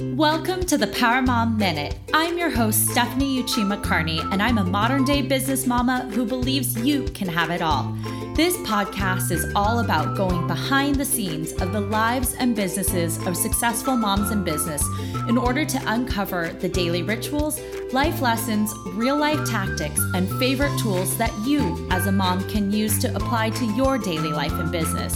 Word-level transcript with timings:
Welcome 0.00 0.64
to 0.64 0.78
the 0.78 0.86
Power 0.86 1.20
Mom 1.20 1.58
Minute. 1.58 1.94
I'm 2.14 2.38
your 2.38 2.48
host, 2.48 2.88
Stephanie 2.88 3.42
Uchima 3.42 3.82
Carney, 3.84 4.20
and 4.32 4.42
I'm 4.42 4.56
a 4.56 4.64
modern 4.64 5.04
day 5.04 5.20
business 5.20 5.66
mama 5.66 6.08
who 6.14 6.24
believes 6.24 6.74
you 6.80 7.04
can 7.08 7.28
have 7.28 7.50
it 7.50 7.60
all. 7.60 7.94
This 8.34 8.56
podcast 8.58 9.30
is 9.30 9.52
all 9.54 9.80
about 9.80 10.16
going 10.16 10.46
behind 10.46 10.96
the 10.96 11.04
scenes 11.04 11.52
of 11.52 11.74
the 11.74 11.82
lives 11.82 12.34
and 12.38 12.56
businesses 12.56 13.18
of 13.26 13.36
successful 13.36 13.94
moms 13.94 14.30
in 14.30 14.42
business 14.42 14.82
in 15.28 15.36
order 15.36 15.66
to 15.66 15.82
uncover 15.84 16.48
the 16.48 16.68
daily 16.68 17.02
rituals, 17.02 17.60
life 17.92 18.22
lessons, 18.22 18.72
real 18.94 19.18
life 19.18 19.46
tactics, 19.46 20.00
and 20.14 20.30
favorite 20.38 20.78
tools 20.78 21.18
that 21.18 21.32
you, 21.46 21.86
as 21.90 22.06
a 22.06 22.12
mom, 22.12 22.48
can 22.48 22.72
use 22.72 22.98
to 23.00 23.14
apply 23.14 23.50
to 23.50 23.66
your 23.74 23.98
daily 23.98 24.32
life 24.32 24.52
and 24.52 24.72
business. 24.72 25.14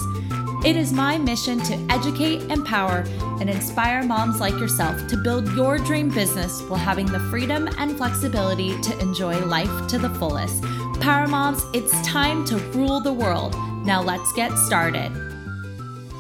It 0.65 0.77
is 0.77 0.95
my 0.95 1.19
mission 1.19 1.61
to 1.65 1.75
educate, 1.91 2.41
empower, 2.51 3.05
and 3.39 3.51
inspire 3.51 4.03
moms 4.03 4.41
like 4.41 4.55
yourself 4.55 5.07
to 5.09 5.17
build 5.19 5.47
your 5.53 5.77
dream 5.77 6.09
business 6.09 6.63
while 6.63 6.81
having 6.81 7.05
the 7.05 7.21
freedom 7.29 7.69
and 7.77 7.95
flexibility 7.99 8.81
to 8.81 8.99
enjoy 8.99 9.45
life 9.45 9.87
to 9.89 9.99
the 9.99 10.09
fullest. 10.09 10.63
Power 11.03 11.27
Moms, 11.27 11.63
it's 11.75 11.93
time 12.01 12.47
to 12.47 12.57
rule 12.73 12.99
the 12.99 13.13
world. 13.13 13.55
Now 13.85 14.01
let's 14.01 14.33
get 14.33 14.57
started. 14.57 15.13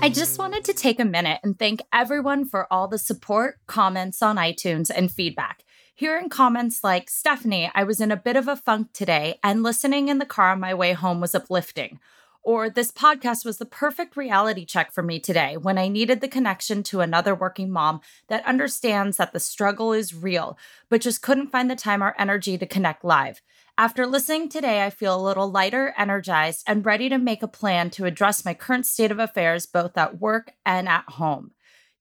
I 0.03 0.11
just 0.11 0.39
wanted 0.39 0.63
to 0.65 0.75
take 0.75 1.01
a 1.01 1.07
minute 1.07 1.41
and 1.43 1.59
thank 1.59 1.81
everyone 1.91 2.45
for 2.47 2.71
all 2.71 2.87
the 2.87 2.99
support, 2.99 3.61
comments 3.67 4.21
on 4.21 4.37
iTunes, 4.37 4.91
and 4.95 5.11
feedback. 5.11 5.65
Hearing 5.95 6.29
comments 6.29 6.85
like, 6.85 7.09
Stephanie, 7.09 7.71
I 7.75 7.85
was 7.85 7.99
in 7.99 8.13
a 8.13 8.17
bit 8.17 8.37
of 8.37 8.47
a 8.47 8.57
funk 8.57 8.89
today, 8.93 9.39
and 9.43 9.63
listening 9.63 10.09
in 10.09 10.19
the 10.19 10.27
car 10.27 10.51
on 10.51 10.61
my 10.61 10.75
way 10.75 10.93
home 10.93 11.23
was 11.23 11.35
uplifting 11.35 11.99
or 12.45 12.69
this 12.69 12.93
podcast 12.93 13.45
was 13.45 13.57
the 13.57 13.65
perfect 13.65 14.17
reality 14.17 14.65
check 14.65 14.93
for 14.93 15.03
me 15.03 15.19
today 15.19 15.57
when 15.57 15.79
I 15.79 15.89
needed 15.89 16.21
the 16.21 16.29
connection 16.29 16.83
to 16.85 17.01
another 17.01 17.35
working 17.35 17.71
mom 17.71 18.03
that 18.29 18.45
understands 18.45 19.17
that 19.17 19.33
the 19.33 19.41
struggle 19.41 19.93
is 19.93 20.15
real, 20.15 20.59
but 20.91 21.01
just 21.01 21.23
couldn't 21.23 21.51
find 21.51 21.71
the 21.71 21.75
time 21.75 22.03
or 22.03 22.15
energy 22.19 22.59
to 22.59 22.67
connect 22.67 23.03
live. 23.03 23.41
After 23.77 24.07
listening 24.07 24.51
today, 24.51 24.85
I 24.85 24.91
feel 24.91 25.17
a 25.17 25.21
little 25.21 25.51
lighter, 25.51 25.95
energized, 25.97 26.63
and 26.67 26.87
ready 26.87 27.09
to 27.09 27.19
make 27.19 27.43
a 27.43 27.49
plan 27.49 27.91
to 27.91 28.05
address 28.05 28.45
my 28.45 28.55
current 28.55 28.87
state 28.87 29.11
of 29.11 29.19
affairs 29.19 29.67
both 29.67 29.97
at 29.97 30.21
work 30.21 30.53
and 30.65 30.89
at 30.89 31.05
home. 31.09 31.53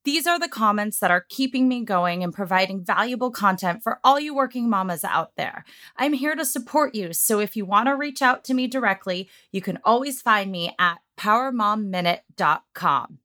These 0.05 0.27
are 0.27 0.37
the 0.37 0.49
comments 0.49 0.99
that 0.99 1.11
are 1.11 1.25
keeping 1.29 1.69
me 1.69 1.85
going 1.85 2.25
and 2.25 2.33
providing 2.33 2.83
valuable 2.83 3.31
content 3.31 3.81
for 3.81 4.01
all 4.03 4.19
you 4.19 4.35
working 4.35 4.69
mamas 4.69 5.05
out 5.05 5.37
there. 5.37 5.63
I'm 5.95 6.11
here 6.11 6.35
to 6.35 6.43
support 6.43 6.93
you, 6.93 7.13
so 7.13 7.39
if 7.39 7.55
you 7.55 7.65
want 7.65 7.87
to 7.87 7.95
reach 7.95 8.21
out 8.21 8.43
to 8.45 8.53
me 8.53 8.67
directly, 8.67 9.29
you 9.53 9.61
can 9.61 9.79
always 9.85 10.21
find 10.21 10.51
me 10.51 10.75
at 10.77 10.97
powermomminute.com. 11.17 13.19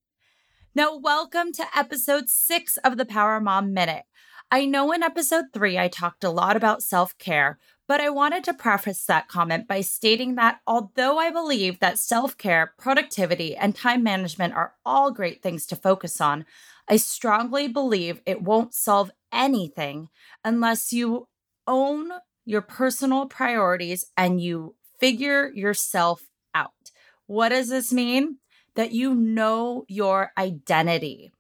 Now, 0.72 0.96
welcome 0.96 1.52
to 1.54 1.66
episode 1.76 2.28
six 2.28 2.76
of 2.84 2.96
the 2.96 3.04
Power 3.04 3.40
Mom 3.40 3.74
Minute. 3.74 4.04
I 4.48 4.64
know 4.64 4.92
in 4.92 5.02
episode 5.02 5.46
three, 5.52 5.76
I 5.76 5.88
talked 5.88 6.22
a 6.22 6.30
lot 6.30 6.56
about 6.56 6.84
self 6.84 7.18
care, 7.18 7.58
but 7.88 8.02
I 8.02 8.10
wanted 8.10 8.44
to 8.44 8.54
preface 8.54 9.02
that 9.06 9.28
comment 9.28 9.66
by 9.66 9.80
stating 9.80 10.34
that 10.34 10.60
although 10.66 11.18
I 11.18 11.30
believe 11.30 11.80
that 11.80 11.98
self 11.98 12.36
care, 12.36 12.74
productivity, 12.78 13.56
and 13.56 13.74
time 13.74 14.02
management 14.02 14.54
are 14.54 14.74
all 14.84 15.10
great 15.10 15.42
things 15.42 15.64
to 15.66 15.76
focus 15.76 16.20
on, 16.20 16.44
I 16.86 16.98
strongly 16.98 17.66
believe 17.66 18.20
it 18.26 18.42
won't 18.42 18.74
solve 18.74 19.10
anything 19.32 20.10
unless 20.44 20.92
you 20.92 21.28
own 21.66 22.10
your 22.44 22.62
personal 22.62 23.26
priorities 23.26 24.04
and 24.16 24.40
you 24.40 24.74
figure 25.00 25.50
yourself 25.54 26.28
out. 26.54 26.92
What 27.26 27.48
does 27.50 27.68
this 27.70 27.92
mean? 27.92 28.38
That 28.74 28.92
you 28.92 29.14
know 29.14 29.84
your 29.88 30.32
identity. 30.36 31.32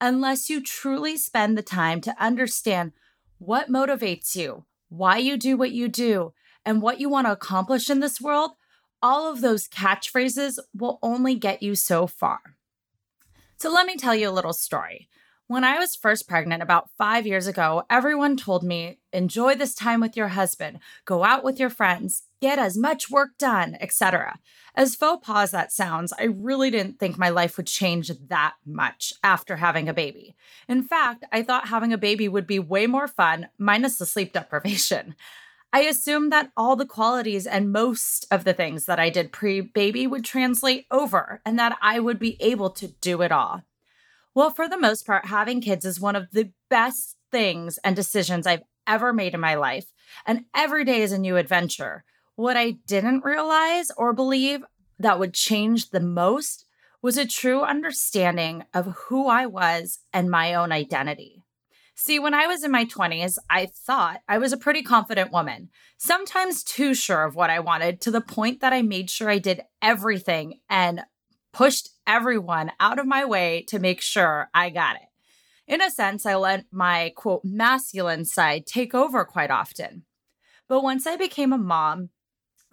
Unless 0.00 0.50
you 0.50 0.60
truly 0.60 1.16
spend 1.16 1.56
the 1.56 1.62
time 1.62 2.00
to 2.02 2.22
understand 2.22 2.92
what 3.38 3.70
motivates 3.70 4.36
you, 4.36 4.64
why 4.92 5.16
you 5.16 5.38
do 5.38 5.56
what 5.56 5.72
you 5.72 5.88
do, 5.88 6.34
and 6.64 6.82
what 6.82 7.00
you 7.00 7.08
want 7.08 7.26
to 7.26 7.32
accomplish 7.32 7.88
in 7.88 8.00
this 8.00 8.20
world, 8.20 8.52
all 9.00 9.30
of 9.30 9.40
those 9.40 9.66
catchphrases 9.66 10.58
will 10.74 10.98
only 11.02 11.34
get 11.34 11.62
you 11.62 11.74
so 11.74 12.06
far. 12.06 12.40
So, 13.56 13.72
let 13.72 13.86
me 13.86 13.96
tell 13.96 14.14
you 14.14 14.28
a 14.28 14.30
little 14.30 14.52
story. 14.52 15.08
When 15.46 15.64
I 15.64 15.78
was 15.78 15.96
first 15.96 16.28
pregnant 16.28 16.62
about 16.62 16.90
five 16.96 17.26
years 17.26 17.46
ago, 17.46 17.84
everyone 17.88 18.36
told 18.36 18.62
me, 18.62 18.98
enjoy 19.12 19.54
this 19.54 19.74
time 19.74 20.00
with 20.00 20.16
your 20.16 20.28
husband, 20.28 20.78
go 21.04 21.24
out 21.24 21.42
with 21.42 21.58
your 21.58 21.70
friends, 21.70 22.24
get 22.42 22.58
as 22.58 22.76
much 22.76 23.08
work 23.08 23.38
done, 23.38 23.78
etc. 23.80 24.38
As 24.74 24.96
faux 24.96 25.24
pas 25.24 25.52
that 25.52 25.70
sounds, 25.70 26.12
I 26.18 26.24
really 26.24 26.70
didn't 26.70 26.98
think 26.98 27.16
my 27.16 27.28
life 27.28 27.56
would 27.56 27.68
change 27.68 28.10
that 28.28 28.54
much 28.66 29.14
after 29.22 29.56
having 29.56 29.88
a 29.88 29.94
baby. 29.94 30.34
In 30.68 30.82
fact, 30.82 31.24
I 31.30 31.44
thought 31.44 31.68
having 31.68 31.92
a 31.92 31.98
baby 31.98 32.28
would 32.28 32.46
be 32.46 32.58
way 32.58 32.88
more 32.88 33.06
fun, 33.06 33.48
minus 33.58 33.96
the 33.96 34.06
sleep 34.06 34.32
deprivation. 34.32 35.14
I 35.72 35.82
assumed 35.82 36.32
that 36.32 36.50
all 36.54 36.76
the 36.76 36.84
qualities 36.84 37.46
and 37.46 37.72
most 37.72 38.26
of 38.30 38.44
the 38.44 38.52
things 38.52 38.84
that 38.86 38.98
I 38.98 39.08
did 39.08 39.32
pre 39.32 39.60
baby 39.60 40.06
would 40.06 40.24
translate 40.24 40.86
over 40.90 41.40
and 41.46 41.58
that 41.58 41.78
I 41.80 42.00
would 42.00 42.18
be 42.18 42.36
able 42.40 42.70
to 42.70 42.88
do 42.88 43.22
it 43.22 43.32
all. 43.32 43.62
Well, 44.34 44.50
for 44.50 44.68
the 44.68 44.78
most 44.78 45.06
part, 45.06 45.26
having 45.26 45.60
kids 45.60 45.84
is 45.84 46.00
one 46.00 46.16
of 46.16 46.30
the 46.32 46.50
best 46.68 47.16
things 47.30 47.78
and 47.84 47.94
decisions 47.94 48.46
I've 48.46 48.64
ever 48.86 49.12
made 49.12 49.32
in 49.32 49.40
my 49.40 49.54
life. 49.54 49.86
And 50.26 50.44
every 50.54 50.84
day 50.84 51.02
is 51.02 51.12
a 51.12 51.18
new 51.18 51.36
adventure. 51.36 52.04
What 52.36 52.56
I 52.56 52.72
didn't 52.86 53.24
realize 53.24 53.90
or 53.96 54.14
believe 54.14 54.64
that 54.98 55.18
would 55.18 55.34
change 55.34 55.90
the 55.90 56.00
most 56.00 56.64
was 57.02 57.18
a 57.18 57.26
true 57.26 57.62
understanding 57.62 58.64
of 58.72 58.94
who 59.06 59.26
I 59.28 59.46
was 59.46 59.98
and 60.12 60.30
my 60.30 60.54
own 60.54 60.72
identity. 60.72 61.42
See, 61.94 62.18
when 62.18 62.32
I 62.32 62.46
was 62.46 62.64
in 62.64 62.70
my 62.70 62.86
20s, 62.86 63.36
I 63.50 63.66
thought 63.66 64.22
I 64.26 64.38
was 64.38 64.52
a 64.52 64.56
pretty 64.56 64.82
confident 64.82 65.30
woman, 65.30 65.68
sometimes 65.98 66.64
too 66.64 66.94
sure 66.94 67.24
of 67.24 67.34
what 67.34 67.50
I 67.50 67.60
wanted 67.60 68.00
to 68.00 68.10
the 68.10 68.20
point 68.22 68.60
that 68.60 68.72
I 68.72 68.80
made 68.80 69.10
sure 69.10 69.28
I 69.28 69.38
did 69.38 69.62
everything 69.82 70.60
and 70.70 71.02
pushed 71.52 71.90
everyone 72.06 72.72
out 72.80 72.98
of 72.98 73.06
my 73.06 73.26
way 73.26 73.62
to 73.68 73.78
make 73.78 74.00
sure 74.00 74.48
I 74.54 74.70
got 74.70 74.96
it. 74.96 75.02
In 75.66 75.82
a 75.82 75.90
sense, 75.90 76.24
I 76.24 76.36
let 76.36 76.64
my 76.72 77.12
quote 77.14 77.44
masculine 77.44 78.24
side 78.24 78.64
take 78.64 78.94
over 78.94 79.24
quite 79.24 79.50
often. 79.50 80.04
But 80.66 80.82
once 80.82 81.06
I 81.06 81.16
became 81.16 81.52
a 81.52 81.58
mom, 81.58 82.08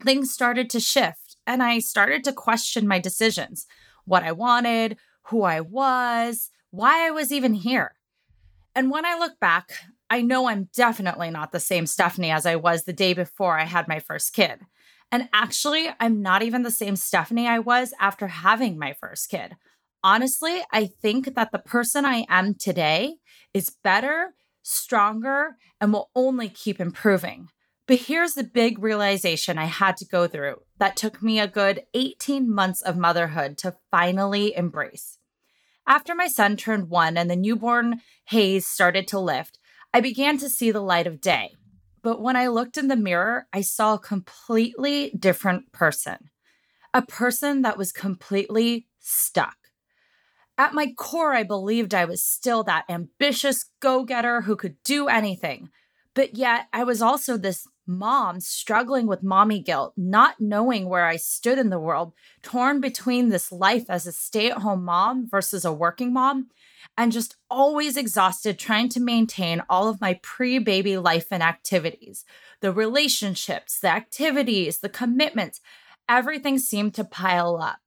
things 0.04 0.32
started 0.32 0.70
to 0.72 0.80
shift 0.80 1.38
and 1.46 1.64
I 1.64 1.80
started 1.80 2.24
to 2.26 2.34
question 2.34 2.88
my 2.88 3.00
decisions 3.00 3.66
what 4.06 4.24
I 4.24 4.32
wanted, 4.32 4.98
who 5.24 5.44
I 5.44 5.62
was, 5.62 6.50
why 6.72 7.06
I 7.08 7.12
was 7.12 7.32
even 7.32 7.54
here. 7.54 7.94
And 8.76 8.90
when 8.90 9.06
I 9.06 9.18
look 9.18 9.40
back, 9.40 9.72
I 10.09 10.22
know 10.22 10.48
I'm 10.48 10.70
definitely 10.76 11.30
not 11.30 11.52
the 11.52 11.59
same 11.59 11.86
Stephanie 11.86 12.32
as 12.32 12.46
I 12.46 12.56
was 12.56 12.84
the 12.84 12.94
day 12.94 13.14
before 13.14 13.59
I 13.59 13.66
had 13.66 13.88
my 13.88 14.00
first 14.00 14.34
kid. 14.34 14.62
And 15.12 15.30
actually, 15.34 15.90
I'm 16.00 16.22
not 16.22 16.44
even 16.44 16.64
the 16.64 16.72
same 16.72 16.96
Stephanie 16.96 17.48
I 17.48 17.59
was 17.59 17.94
after 18.00 18.28
having 18.28 18.78
my 18.78 18.94
first 18.94 19.30
kid. 19.30 19.56
Honestly, 20.04 20.62
I 20.72 20.86
think 20.86 21.36
that 21.36 21.52
the 21.52 21.59
person 21.59 22.06
I 22.06 22.26
am 22.30 22.56
today 22.56 23.16
is 23.54 23.76
better, 23.84 24.34
stronger, 24.64 25.58
and 25.82 25.92
will 25.92 26.09
only 26.16 26.50
keep 26.50 26.80
improving. 26.80 27.50
But 27.90 28.02
here's 28.02 28.36
the 28.36 28.44
big 28.44 28.78
realization 28.84 29.58
I 29.58 29.66
had 29.66 29.98
to 29.98 30.06
go 30.06 30.28
through 30.28 30.58
that 30.78 30.96
took 30.96 31.24
me 31.24 31.40
a 31.40 31.48
good 31.48 31.86
18 31.96 32.48
months 32.48 32.84
of 32.84 32.96
motherhood 32.96 33.58
to 33.58 33.78
finally 33.90 34.56
embrace. 34.56 35.18
After 35.88 36.14
my 36.14 36.28
son 36.28 36.56
turned 36.56 36.92
one 36.92 37.18
and 37.18 37.32
the 37.32 37.36
newborn 37.36 38.02
haze 38.26 38.68
started 38.68 39.08
to 39.08 39.20
lift, 39.20 39.58
I 39.92 40.02
began 40.02 40.38
to 40.38 40.50
see 40.50 40.70
the 40.70 40.84
light 40.84 41.08
of 41.08 41.20
day. 41.20 41.56
But 42.04 42.22
when 42.22 42.36
I 42.36 42.46
looked 42.46 42.78
in 42.78 42.90
the 42.90 42.96
mirror, 42.96 43.48
I 43.52 43.62
saw 43.62 43.96
a 43.96 44.00
completely 44.00 45.10
different 45.18 45.72
person, 45.72 46.30
a 46.94 47.02
person 47.02 47.64
that 47.64 47.80
was 47.80 47.92
completely 47.92 48.86
stuck. 49.00 49.58
At 50.60 50.76
my 50.76 50.94
core, 50.96 51.34
I 51.34 51.42
believed 51.42 51.96
I 51.96 52.06
was 52.06 52.24
still 52.24 52.62
that 52.66 52.86
ambitious 52.88 53.66
go 53.80 54.04
getter 54.04 54.42
who 54.42 54.56
could 54.56 54.76
do 54.84 55.08
anything. 55.08 55.70
But 56.14 56.35
yet, 56.35 56.68
I 56.74 56.84
was 56.84 57.02
also 57.02 57.38
this 57.38 57.66
mom 57.90 58.40
struggling 58.40 59.08
with 59.08 59.24
mommy 59.24 59.59
guilt, 59.59 59.94
not 59.97 60.40
knowing 60.40 60.88
where 60.88 61.06
I 61.06 61.16
stood 61.16 61.58
in 61.58 61.72
the 61.72 61.80
world, 61.80 62.14
torn 62.44 62.80
between 62.80 63.30
this 63.30 63.52
life 63.52 63.90
as 63.90 64.06
a 64.06 64.12
stay 64.12 64.52
at 64.52 64.59
home 64.59 64.86
mom 64.86 65.28
versus 65.28 65.66
a 65.66 65.74
working 65.74 66.14
mom, 66.14 66.50
and 66.96 67.12
just 67.12 67.36
always 67.50 67.97
exhausted 67.97 68.59
trying 68.59 68.90
to 68.90 69.00
maintain 69.00 69.64
all 69.70 69.90
of 69.90 70.00
my 70.00 70.20
pre 70.22 70.59
baby 70.59 70.97
life 70.97 71.28
and 71.32 71.41
activities 71.44 72.24
the 72.62 72.72
relationships, 72.72 73.80
the 73.80 73.88
activities, 73.88 74.80
the 74.80 74.90
commitments. 74.90 75.59
Everything 76.08 76.59
seemed 76.59 76.94
to 76.96 77.03
pile 77.03 77.58
up. 77.58 77.78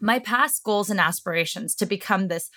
My 0.00 0.18
past 0.18 0.62
goals 0.62 0.90
and 0.90 1.00
aspirations 1.00 1.74
to 1.76 1.86
become 1.86 2.28
this 2.28 2.50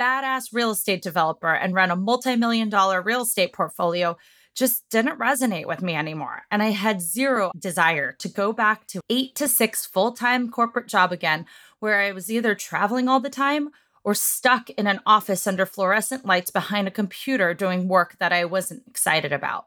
badass 0.00 0.48
real 0.52 0.70
estate 0.70 1.02
developer 1.02 1.52
and 1.52 1.74
run 1.74 1.90
a 1.90 1.96
multi 1.96 2.36
million 2.36 2.68
dollar 2.68 3.02
real 3.02 3.22
estate 3.22 3.52
portfolio 3.52 4.16
just 4.54 4.88
didn't 4.90 5.18
resonate 5.18 5.66
with 5.66 5.82
me 5.82 5.94
anymore. 5.94 6.42
And 6.50 6.62
I 6.62 6.70
had 6.70 7.00
zero 7.00 7.52
desire 7.58 8.12
to 8.18 8.28
go 8.28 8.52
back 8.52 8.86
to 8.88 9.00
eight 9.08 9.34
to 9.36 9.48
six 9.48 9.86
full 9.86 10.12
time 10.12 10.50
corporate 10.50 10.88
job 10.88 11.12
again, 11.12 11.46
where 11.80 12.00
I 12.00 12.12
was 12.12 12.30
either 12.30 12.54
traveling 12.54 13.08
all 13.08 13.20
the 13.20 13.30
time 13.30 13.70
or 14.04 14.14
stuck 14.14 14.70
in 14.70 14.86
an 14.86 15.00
office 15.06 15.46
under 15.46 15.66
fluorescent 15.66 16.24
lights 16.24 16.50
behind 16.50 16.88
a 16.88 16.92
computer 16.92 17.54
doing 17.54 17.88
work 17.88 18.16
that 18.18 18.32
I 18.32 18.44
wasn't 18.44 18.84
excited 18.86 19.32
about. 19.32 19.66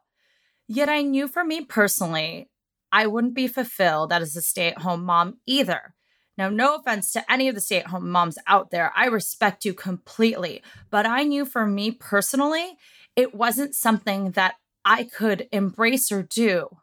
Yet 0.68 0.90
I 0.90 1.02
knew 1.02 1.28
for 1.28 1.44
me 1.44 1.66
personally, 1.66 2.50
I 2.92 3.08
wouldn't 3.08 3.34
be 3.34 3.48
fulfilled 3.48 4.12
as 4.12 4.36
a 4.36 4.42
stay 4.42 4.70
at 4.70 4.80
home 4.80 5.06
mom 5.06 5.38
either. 5.46 5.94
Now, 6.38 6.50
no 6.50 6.76
offense 6.76 7.12
to 7.14 7.32
any 7.32 7.50
of 7.50 7.56
the 7.56 7.62
stay 7.62 7.80
at 7.80 7.88
home 7.88 8.10
moms 8.10 8.38
out 8.48 8.72
there, 8.72 8.92
I 8.96 9.06
respect 9.08 9.66
you 9.66 9.74
completely. 9.74 10.64
But 10.90 11.06
I 11.06 11.24
knew 11.24 11.46
for 11.46 11.68
me 11.68 11.92
personally, 11.92 12.78
it 13.16 13.36
wasn't 13.36 13.76
something 13.76 14.32
that 14.32 14.56
I 14.84 15.04
could 15.04 15.48
embrace 15.52 16.12
or 16.12 16.24
do. 16.24 16.78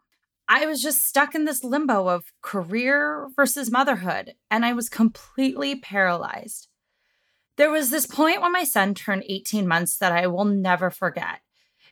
I 0.47 0.65
was 0.65 0.81
just 0.81 1.05
stuck 1.05 1.35
in 1.35 1.45
this 1.45 1.63
limbo 1.63 2.07
of 2.07 2.33
career 2.41 3.29
versus 3.35 3.69
motherhood, 3.69 4.33
and 4.49 4.65
I 4.65 4.73
was 4.73 4.89
completely 4.89 5.75
paralyzed. 5.75 6.67
There 7.55 7.69
was 7.69 7.89
this 7.89 8.05
point 8.05 8.41
when 8.41 8.53
my 8.53 8.63
son 8.63 8.93
turned 8.93 9.25
18 9.27 9.67
months 9.67 9.97
that 9.97 10.11
I 10.11 10.27
will 10.27 10.45
never 10.45 10.89
forget. 10.89 11.41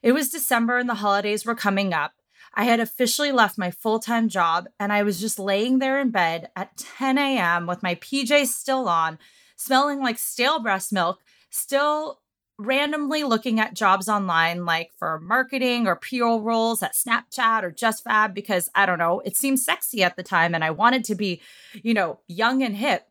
It 0.02 0.14
was 0.14 0.30
December 0.30 0.78
and 0.78 0.90
the 0.90 0.96
holidays 0.96 1.46
were 1.46 1.56
coming 1.56 1.94
up. 1.94 2.14
I 2.54 2.64
had 2.64 2.80
officially 2.80 3.32
left 3.32 3.58
my 3.58 3.70
full 3.70 4.00
time 4.00 4.30
job 4.30 4.68
and 4.80 4.94
I 4.94 5.04
was 5.04 5.20
just 5.20 5.38
laying 5.38 5.80
there 5.80 6.00
in 6.00 6.10
bed 6.10 6.50
at 6.56 6.78
10 6.78 7.18
a.m. 7.18 7.68
with 7.68 7.84
my 7.84 7.96
PJs 7.96 8.48
still 8.48 8.88
on, 8.88 9.20
smelling 9.56 10.00
like 10.00 10.18
stale 10.18 10.60
breast 10.60 10.94
milk, 10.94 11.20
still 11.50 12.22
randomly 12.58 13.24
looking 13.24 13.60
at 13.60 13.76
jobs 13.76 14.10
online 14.10 14.66
like 14.66 14.92
for 14.98 15.20
marketing 15.20 15.88
or 15.88 15.96
PR 15.96 16.40
roles 16.40 16.82
at 16.82 16.96
Snapchat 16.96 17.64
or 17.64 17.72
JustFab 17.72 18.34
because 18.34 18.70
I 18.74 18.86
don't 18.86 18.98
know, 18.98 19.22
it 19.22 19.38
seemed 19.38 19.60
sexy 19.60 20.04
at 20.04 20.16
the 20.16 20.24
time 20.24 20.56
and 20.56 20.64
I 20.64 20.72
wanted 20.72 21.04
to 21.06 21.16
be, 21.16 21.42
you 21.74 21.94
know, 21.94 22.20
young 22.28 22.64
and 22.64 22.76
hip. 22.76 23.08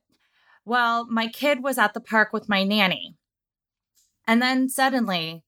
Well, 0.65 1.07
my 1.07 1.29
kid 1.29 1.63
was 1.63 1.79
at 1.79 1.95
the 1.95 2.01
park 2.01 2.33
with 2.33 2.49
my 2.49 2.65
nanny. 2.65 3.17
And 4.27 4.43
then 4.43 4.69
suddenly, 4.69 5.45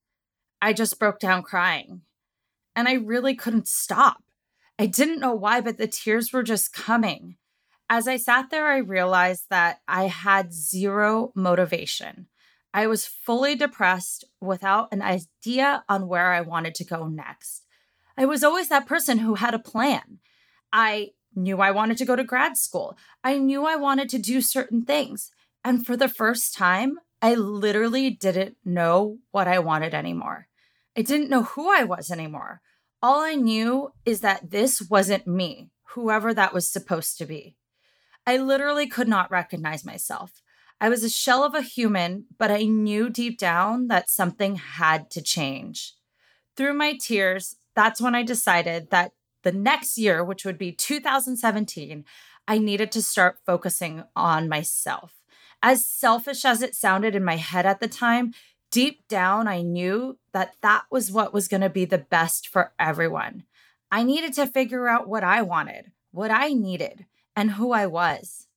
I 0.62 0.72
just 0.72 1.00
broke 1.00 1.18
down 1.18 1.42
crying. 1.42 2.02
And 2.76 2.86
I 2.86 2.94
really 2.94 3.34
couldn't 3.34 3.66
stop. 3.66 4.22
I 4.78 4.86
didn't 4.86 5.18
know 5.18 5.34
why, 5.34 5.60
but 5.60 5.78
the 5.78 5.88
tears 5.88 6.32
were 6.32 6.44
just 6.44 6.72
coming. 6.72 7.36
As 7.90 8.06
I 8.06 8.16
sat 8.16 8.50
there, 8.50 8.68
I 8.68 8.76
realized 8.76 9.46
that 9.50 9.80
I 9.88 10.04
had 10.04 10.52
zero 10.52 11.32
motivation. 11.34 12.28
I 12.72 12.86
was 12.86 13.06
fully 13.06 13.54
depressed 13.54 14.24
without 14.40 14.88
an 14.92 15.02
idea 15.02 15.84
on 15.88 16.08
where 16.08 16.32
I 16.32 16.40
wanted 16.40 16.74
to 16.76 16.84
go 16.84 17.08
next. 17.08 17.64
I 18.16 18.26
was 18.26 18.44
always 18.44 18.68
that 18.68 18.86
person 18.86 19.18
who 19.18 19.36
had 19.36 19.54
a 19.54 19.58
plan. 19.58 20.18
I 20.72 21.10
knew 21.34 21.60
I 21.60 21.70
wanted 21.70 21.98
to 21.98 22.04
go 22.04 22.16
to 22.16 22.24
grad 22.24 22.56
school. 22.56 22.98
I 23.24 23.38
knew 23.38 23.64
I 23.64 23.76
wanted 23.76 24.08
to 24.10 24.18
do 24.18 24.40
certain 24.40 24.82
things. 24.82 25.30
And 25.64 25.86
for 25.86 25.96
the 25.96 26.08
first 26.08 26.54
time, 26.54 26.98
I 27.20 27.34
literally 27.34 28.10
didn't 28.10 28.56
know 28.64 29.18
what 29.30 29.48
I 29.48 29.58
wanted 29.58 29.94
anymore. 29.94 30.48
I 30.96 31.02
didn't 31.02 31.30
know 31.30 31.44
who 31.44 31.70
I 31.70 31.84
was 31.84 32.10
anymore. 32.10 32.60
All 33.00 33.20
I 33.20 33.34
knew 33.34 33.92
is 34.04 34.20
that 34.20 34.50
this 34.50 34.82
wasn't 34.82 35.26
me, 35.26 35.70
whoever 35.94 36.34
that 36.34 36.52
was 36.52 36.68
supposed 36.68 37.18
to 37.18 37.26
be. 37.26 37.56
I 38.26 38.36
literally 38.36 38.88
could 38.88 39.08
not 39.08 39.30
recognize 39.30 39.84
myself. 39.84 40.42
I 40.80 40.88
was 40.88 41.02
a 41.02 41.10
shell 41.10 41.42
of 41.42 41.54
a 41.54 41.62
human, 41.62 42.26
but 42.38 42.50
I 42.50 42.62
knew 42.62 43.10
deep 43.10 43.38
down 43.38 43.88
that 43.88 44.08
something 44.08 44.56
had 44.56 45.10
to 45.10 45.22
change. 45.22 45.94
Through 46.56 46.74
my 46.74 46.96
tears, 46.96 47.56
that's 47.74 48.00
when 48.00 48.14
I 48.14 48.22
decided 48.22 48.90
that 48.90 49.12
the 49.42 49.52
next 49.52 49.98
year, 49.98 50.24
which 50.24 50.44
would 50.44 50.58
be 50.58 50.72
2017, 50.72 52.04
I 52.46 52.58
needed 52.58 52.90
to 52.92 53.02
start 53.02 53.38
focusing 53.44 54.04
on 54.16 54.48
myself. 54.48 55.14
As 55.62 55.84
selfish 55.84 56.44
as 56.44 56.62
it 56.62 56.74
sounded 56.74 57.14
in 57.14 57.24
my 57.24 57.36
head 57.36 57.66
at 57.66 57.80
the 57.80 57.88
time, 57.88 58.32
deep 58.70 59.06
down, 59.08 59.48
I 59.48 59.62
knew 59.62 60.18
that 60.32 60.54
that 60.62 60.84
was 60.90 61.12
what 61.12 61.32
was 61.32 61.48
going 61.48 61.60
to 61.60 61.70
be 61.70 61.84
the 61.84 61.98
best 61.98 62.48
for 62.48 62.72
everyone. 62.78 63.44
I 63.90 64.02
needed 64.02 64.32
to 64.34 64.46
figure 64.46 64.88
out 64.88 65.08
what 65.08 65.24
I 65.24 65.42
wanted, 65.42 65.92
what 66.10 66.30
I 66.30 66.52
needed, 66.52 67.06
and 67.34 67.52
who 67.52 67.72
I 67.72 67.86
was. 67.86 68.47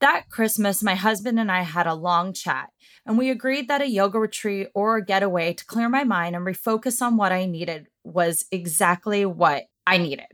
That 0.00 0.30
Christmas, 0.30 0.82
my 0.82 0.94
husband 0.94 1.38
and 1.38 1.52
I 1.52 1.62
had 1.62 1.86
a 1.86 1.94
long 1.94 2.32
chat, 2.32 2.70
and 3.04 3.18
we 3.18 3.28
agreed 3.28 3.68
that 3.68 3.82
a 3.82 3.88
yoga 3.88 4.18
retreat 4.18 4.68
or 4.74 4.96
a 4.96 5.04
getaway 5.04 5.52
to 5.52 5.64
clear 5.66 5.90
my 5.90 6.04
mind 6.04 6.34
and 6.34 6.46
refocus 6.46 7.02
on 7.02 7.18
what 7.18 7.32
I 7.32 7.44
needed 7.44 7.86
was 8.02 8.46
exactly 8.50 9.26
what 9.26 9.64
I 9.86 9.98
needed. 9.98 10.26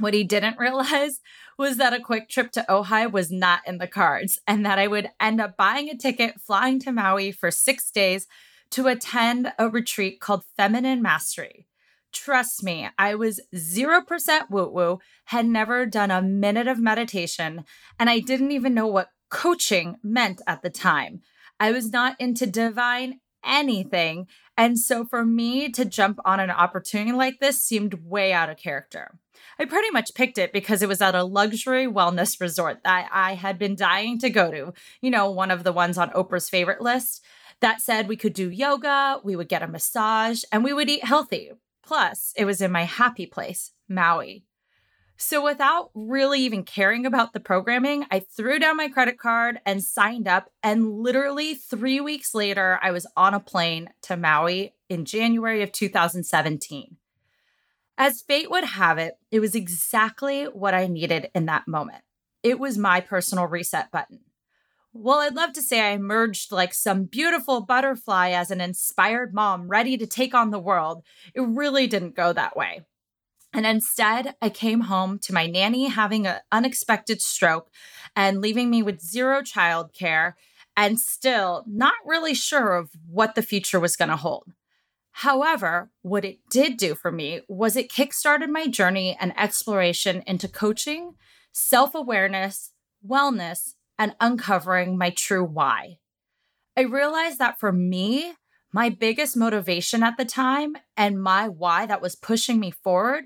What 0.00 0.14
he 0.14 0.24
didn't 0.24 0.58
realize 0.58 1.20
was 1.56 1.76
that 1.76 1.92
a 1.92 2.00
quick 2.00 2.28
trip 2.28 2.50
to 2.52 2.66
Ojai 2.68 3.10
was 3.10 3.30
not 3.30 3.60
in 3.66 3.78
the 3.78 3.86
cards 3.86 4.40
and 4.48 4.66
that 4.66 4.80
I 4.80 4.88
would 4.88 5.10
end 5.20 5.40
up 5.40 5.56
buying 5.56 5.88
a 5.88 5.96
ticket 5.96 6.40
flying 6.40 6.80
to 6.80 6.92
Maui 6.92 7.30
for 7.30 7.52
six 7.52 7.90
days 7.90 8.26
to 8.70 8.88
attend 8.88 9.52
a 9.60 9.68
retreat 9.68 10.20
called 10.20 10.42
Feminine 10.56 11.00
Mastery. 11.00 11.68
Trust 12.16 12.64
me, 12.64 12.88
I 12.98 13.14
was 13.14 13.40
0% 13.54 14.50
woo 14.50 14.68
woo, 14.68 14.98
had 15.26 15.46
never 15.46 15.84
done 15.84 16.10
a 16.10 16.22
minute 16.22 16.66
of 16.66 16.78
meditation, 16.78 17.64
and 17.98 18.08
I 18.08 18.20
didn't 18.20 18.52
even 18.52 18.72
know 18.72 18.86
what 18.86 19.10
coaching 19.30 19.96
meant 20.02 20.40
at 20.46 20.62
the 20.62 20.70
time. 20.70 21.20
I 21.60 21.72
was 21.72 21.92
not 21.92 22.16
into 22.18 22.46
divine 22.46 23.20
anything. 23.44 24.26
And 24.56 24.78
so 24.78 25.04
for 25.04 25.24
me 25.24 25.70
to 25.72 25.84
jump 25.84 26.18
on 26.24 26.40
an 26.40 26.50
opportunity 26.50 27.12
like 27.12 27.38
this 27.38 27.62
seemed 27.62 27.94
way 28.02 28.32
out 28.32 28.48
of 28.48 28.56
character. 28.56 29.18
I 29.58 29.66
pretty 29.66 29.90
much 29.90 30.14
picked 30.14 30.38
it 30.38 30.52
because 30.52 30.82
it 30.82 30.88
was 30.88 31.02
at 31.02 31.14
a 31.14 31.22
luxury 31.22 31.86
wellness 31.86 32.40
resort 32.40 32.80
that 32.84 33.08
I 33.12 33.34
had 33.34 33.58
been 33.58 33.76
dying 33.76 34.18
to 34.20 34.30
go 34.30 34.50
to, 34.50 34.72
you 35.02 35.10
know, 35.10 35.30
one 35.30 35.50
of 35.50 35.64
the 35.64 35.72
ones 35.72 35.98
on 35.98 36.10
Oprah's 36.10 36.48
favorite 36.48 36.80
list. 36.80 37.22
That 37.60 37.80
said, 37.80 38.08
we 38.08 38.16
could 38.16 38.32
do 38.32 38.50
yoga, 38.50 39.20
we 39.22 39.36
would 39.36 39.48
get 39.48 39.62
a 39.62 39.68
massage, 39.68 40.42
and 40.50 40.64
we 40.64 40.72
would 40.72 40.90
eat 40.90 41.04
healthy. 41.04 41.52
Plus, 41.86 42.32
it 42.36 42.44
was 42.44 42.60
in 42.60 42.72
my 42.72 42.82
happy 42.82 43.26
place, 43.26 43.72
Maui. 43.88 44.44
So, 45.16 45.42
without 45.42 45.90
really 45.94 46.40
even 46.40 46.62
caring 46.62 47.06
about 47.06 47.32
the 47.32 47.40
programming, 47.40 48.04
I 48.10 48.20
threw 48.20 48.58
down 48.58 48.76
my 48.76 48.88
credit 48.88 49.18
card 49.18 49.60
and 49.64 49.82
signed 49.82 50.28
up. 50.28 50.50
And 50.62 50.92
literally 51.00 51.54
three 51.54 52.00
weeks 52.00 52.34
later, 52.34 52.78
I 52.82 52.90
was 52.90 53.06
on 53.16 53.32
a 53.32 53.40
plane 53.40 53.88
to 54.02 54.16
Maui 54.16 54.74
in 54.90 55.06
January 55.06 55.62
of 55.62 55.72
2017. 55.72 56.96
As 57.96 58.20
fate 58.20 58.50
would 58.50 58.64
have 58.64 58.98
it, 58.98 59.14
it 59.30 59.40
was 59.40 59.54
exactly 59.54 60.44
what 60.44 60.74
I 60.74 60.86
needed 60.86 61.30
in 61.34 61.46
that 61.46 61.66
moment. 61.66 62.02
It 62.42 62.58
was 62.58 62.76
my 62.76 63.00
personal 63.00 63.46
reset 63.46 63.90
button. 63.90 64.20
Well, 64.98 65.18
I'd 65.18 65.36
love 65.36 65.52
to 65.52 65.62
say 65.62 65.80
I 65.80 65.90
emerged 65.90 66.50
like 66.50 66.72
some 66.72 67.04
beautiful 67.04 67.60
butterfly 67.60 68.30
as 68.30 68.50
an 68.50 68.62
inspired 68.62 69.34
mom 69.34 69.68
ready 69.68 69.98
to 69.98 70.06
take 70.06 70.34
on 70.34 70.50
the 70.50 70.58
world. 70.58 71.04
It 71.34 71.42
really 71.42 71.86
didn't 71.86 72.16
go 72.16 72.32
that 72.32 72.56
way. 72.56 72.80
And 73.52 73.66
instead, 73.66 74.34
I 74.40 74.48
came 74.48 74.82
home 74.82 75.18
to 75.20 75.34
my 75.34 75.46
nanny 75.46 75.88
having 75.88 76.26
an 76.26 76.38
unexpected 76.50 77.20
stroke 77.20 77.68
and 78.14 78.40
leaving 78.40 78.70
me 78.70 78.82
with 78.82 79.02
zero 79.02 79.42
childcare 79.42 80.32
and 80.78 80.98
still 80.98 81.62
not 81.66 81.94
really 82.06 82.34
sure 82.34 82.74
of 82.74 82.90
what 83.06 83.34
the 83.34 83.42
future 83.42 83.78
was 83.78 83.96
going 83.96 84.08
to 84.08 84.16
hold. 84.16 84.52
However, 85.12 85.90
what 86.00 86.24
it 86.24 86.38
did 86.50 86.78
do 86.78 86.94
for 86.94 87.12
me 87.12 87.42
was 87.48 87.76
it 87.76 87.92
kickstarted 87.92 88.48
my 88.48 88.66
journey 88.66 89.14
and 89.20 89.38
exploration 89.38 90.22
into 90.26 90.48
coaching, 90.48 91.16
self 91.52 91.94
awareness, 91.94 92.72
wellness, 93.06 93.74
and 93.98 94.14
uncovering 94.20 94.98
my 94.98 95.10
true 95.10 95.44
why. 95.44 95.98
I 96.76 96.82
realized 96.82 97.38
that 97.38 97.58
for 97.58 97.72
me, 97.72 98.34
my 98.72 98.90
biggest 98.90 99.36
motivation 99.36 100.02
at 100.02 100.16
the 100.16 100.24
time 100.24 100.76
and 100.96 101.22
my 101.22 101.48
why 101.48 101.86
that 101.86 102.02
was 102.02 102.14
pushing 102.14 102.60
me 102.60 102.70
forward 102.70 103.24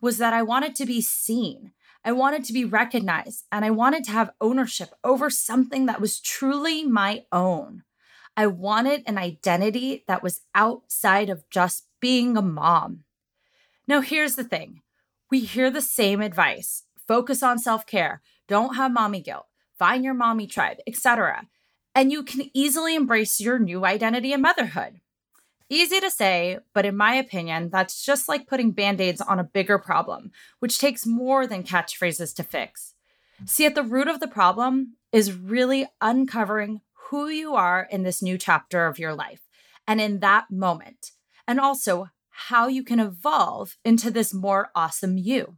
was 0.00 0.18
that 0.18 0.34
I 0.34 0.42
wanted 0.42 0.74
to 0.76 0.86
be 0.86 1.00
seen. 1.00 1.72
I 2.04 2.12
wanted 2.12 2.44
to 2.44 2.52
be 2.52 2.64
recognized 2.64 3.44
and 3.52 3.64
I 3.64 3.70
wanted 3.70 4.04
to 4.04 4.10
have 4.10 4.32
ownership 4.40 4.90
over 5.04 5.30
something 5.30 5.86
that 5.86 6.00
was 6.00 6.20
truly 6.20 6.84
my 6.84 7.24
own. 7.30 7.82
I 8.36 8.46
wanted 8.46 9.02
an 9.06 9.18
identity 9.18 10.04
that 10.06 10.22
was 10.22 10.42
outside 10.54 11.28
of 11.28 11.48
just 11.50 11.86
being 12.00 12.36
a 12.36 12.42
mom. 12.42 13.04
Now, 13.86 14.00
here's 14.00 14.36
the 14.36 14.44
thing 14.44 14.82
we 15.30 15.40
hear 15.40 15.70
the 15.70 15.82
same 15.82 16.20
advice 16.20 16.84
focus 17.06 17.42
on 17.42 17.58
self 17.58 17.86
care, 17.86 18.22
don't 18.48 18.76
have 18.76 18.92
mommy 18.92 19.20
guilt, 19.20 19.46
find 19.80 20.04
your 20.04 20.12
mommy 20.12 20.46
tribe, 20.46 20.76
etc. 20.86 21.46
And 21.94 22.12
you 22.12 22.22
can 22.22 22.50
easily 22.52 22.94
embrace 22.94 23.40
your 23.40 23.58
new 23.58 23.86
identity 23.86 24.34
and 24.34 24.42
motherhood. 24.42 25.00
Easy 25.70 26.00
to 26.00 26.10
say, 26.10 26.58
but 26.74 26.84
in 26.84 26.96
my 26.96 27.14
opinion, 27.14 27.70
that's 27.70 28.04
just 28.04 28.28
like 28.28 28.46
putting 28.46 28.72
band 28.72 29.00
aids 29.00 29.22
on 29.22 29.38
a 29.38 29.44
bigger 29.44 29.78
problem, 29.78 30.32
which 30.58 30.78
takes 30.78 31.06
more 31.06 31.46
than 31.46 31.62
catchphrases 31.62 32.34
to 32.34 32.42
fix. 32.42 32.94
See, 33.46 33.64
at 33.64 33.74
the 33.74 33.82
root 33.82 34.06
of 34.06 34.20
the 34.20 34.28
problem 34.28 34.96
is 35.12 35.32
really 35.32 35.86
uncovering 36.02 36.82
who 37.08 37.28
you 37.28 37.54
are 37.54 37.88
in 37.90 38.02
this 38.02 38.20
new 38.20 38.36
chapter 38.36 38.86
of 38.86 38.98
your 38.98 39.14
life 39.14 39.48
and 39.88 39.98
in 39.98 40.20
that 40.20 40.50
moment, 40.50 41.12
and 41.48 41.58
also 41.58 42.08
how 42.28 42.68
you 42.68 42.84
can 42.84 43.00
evolve 43.00 43.78
into 43.82 44.10
this 44.10 44.34
more 44.34 44.68
awesome 44.74 45.16
you. 45.16 45.56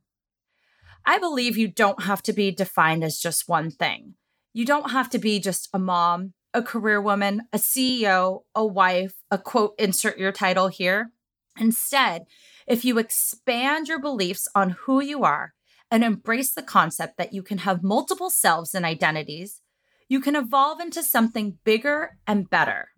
I 1.05 1.19
believe 1.19 1.57
you 1.57 1.69
don't 1.69 2.05
have 2.05 2.23
to 2.25 2.33
be 2.33 2.51
defined 2.51 3.03
as 3.03 3.19
just 3.19 3.49
one 3.49 3.71
thing. 3.71 4.15
You 4.53 4.65
don't 4.65 4.91
have 4.91 5.11
to 5.11 5.19
be 5.19 5.41
just 5.41 5.69
a 5.73 5.79
mom, 5.79 6.35
a 6.55 6.63
career 6.63 7.01
woman, 7.01 7.43
a 7.53 7.59
CEO, 7.59 8.43
a 8.55 8.65
wife, 8.65 9.15
a 9.31 9.39
quote, 9.39 9.75
insert 9.79 10.19
your 10.19 10.33
title 10.33 10.69
here. 10.69 11.11
Instead, 11.59 12.25
if 12.67 12.85
you 12.85 12.99
expand 12.99 13.89
your 13.89 14.01
beliefs 14.01 14.47
on 14.55 14.71
who 14.71 15.03
you 15.03 15.25
are 15.25 15.55
and 15.91 16.05
embrace 16.05 16.53
the 16.55 16.63
concept 16.63 17.17
that 17.19 17.33
you 17.33 17.43
can 17.43 17.59
have 17.59 17.83
multiple 17.83 18.31
selves 18.31 18.75
and 18.75 18.85
identities, 18.85 19.61
you 20.09 20.21
can 20.21 20.37
evolve 20.37 20.81
into 20.81 21.03
something 21.03 21.59
bigger 21.65 22.19
and 22.27 22.49
better. 22.49 22.89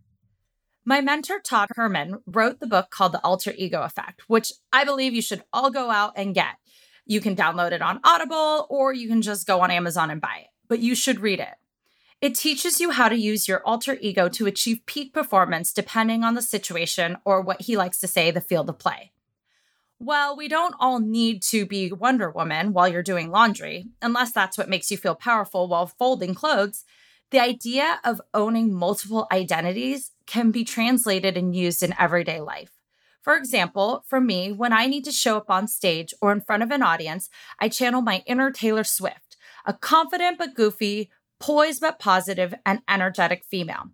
My 0.84 1.00
mentor, 1.00 1.40
Todd 1.40 1.68
Herman, 1.76 2.16
wrote 2.26 2.61
the 2.61 2.66
book 2.66 2.90
called 2.90 3.12
The 3.12 3.25
Alter 3.25 3.54
Ego 3.56 3.82
Effect, 3.82 4.23
which 4.26 4.52
I 4.73 4.84
believe 4.84 5.14
you 5.14 5.23
should 5.23 5.42
all 5.52 5.70
go 5.70 5.90
out 5.90 6.12
and 6.16 6.34
get. 6.34 6.56
You 7.06 7.20
can 7.20 7.37
download 7.37 7.73
it 7.73 7.82
on 7.82 8.00
Audible 8.02 8.66
or 8.70 8.92
you 8.92 9.08
can 9.08 9.23
just 9.23 9.46
go 9.46 9.61
on 9.61 9.70
Amazon 9.70 10.11
and 10.11 10.20
buy 10.20 10.42
it, 10.44 10.50
but 10.68 10.80
you 10.80 10.94
should 10.94 11.20
read 11.20 11.40
it. 11.40 11.54
It 12.20 12.34
teaches 12.34 12.80
you 12.80 12.90
how 12.90 13.08
to 13.11 13.16
use 13.16 13.46
your 13.46 13.61
alter 13.66 13.99
ego 14.00 14.28
to 14.30 14.46
achieve 14.46 14.87
peak 14.87 15.12
performance 15.12 15.73
depending 15.73 16.25
on 16.25 16.34
the 16.34 16.42
situation 16.42 17.18
or 17.25 17.42
what 17.42 17.62
he 17.62 17.76
likes 17.76 18.00
to 18.00 18.06
say, 18.06 18.30
the 18.30 18.40
field 18.40 18.70
of 18.70 18.78
play. 18.78 19.12
Well, 19.99 20.37
we 20.37 20.49
don't 20.49 20.75
all 20.80 21.00
need 21.00 21.42
to 21.44 21.66
be 21.66 21.92
Wonder 21.92 22.30
Woman 22.30 22.73
while 22.73 22.88
you're 22.88 23.02
doing 23.02 23.30
laundry, 23.30 23.87
unless 24.02 24.32
that's 24.32 24.58
what 24.58 24.68
makes 24.68 24.90
you 24.90 24.96
feel 24.96 25.14
powerful 25.14 25.68
while 25.68 25.87
folding 25.87 26.34
clothes. 26.34 26.84
The 27.30 27.40
idea 27.40 28.00
of 28.04 28.20
owning 28.32 28.73
multiple 28.73 29.26
identities 29.30 30.12
can 30.26 30.50
be 30.50 30.64
translated 30.64 31.37
and 31.37 31.54
used 31.54 31.82
in 31.82 31.94
everyday 31.99 32.40
life. 32.40 32.70
For 33.25 33.37
example, 33.37 34.04
for 34.07 34.21
me, 34.21 34.52
when 34.52 34.75
I 34.75 34.85
need 34.85 35.04
to 35.07 35.11
show 35.11 35.38
up 35.38 35.49
on 35.50 35.66
stage 35.66 36.12
or 36.21 36.31
in 36.31 36.43
front 36.43 36.62
of 36.62 36.71
an 36.71 36.83
audience, 36.83 37.31
I 37.59 37.71
channel 37.71 38.02
my 38.02 38.23
inner 38.26 38.50
Taylor 38.50 38.85
Swift, 38.85 39.38
a 39.64 39.73
confident 39.73 40.37
but 40.37 40.54
goofy, 40.54 41.11
poised 41.40 41.81
but 41.81 41.99
positive, 41.99 42.54
and 42.66 42.83
energetic 42.87 43.43
female. 43.43 43.85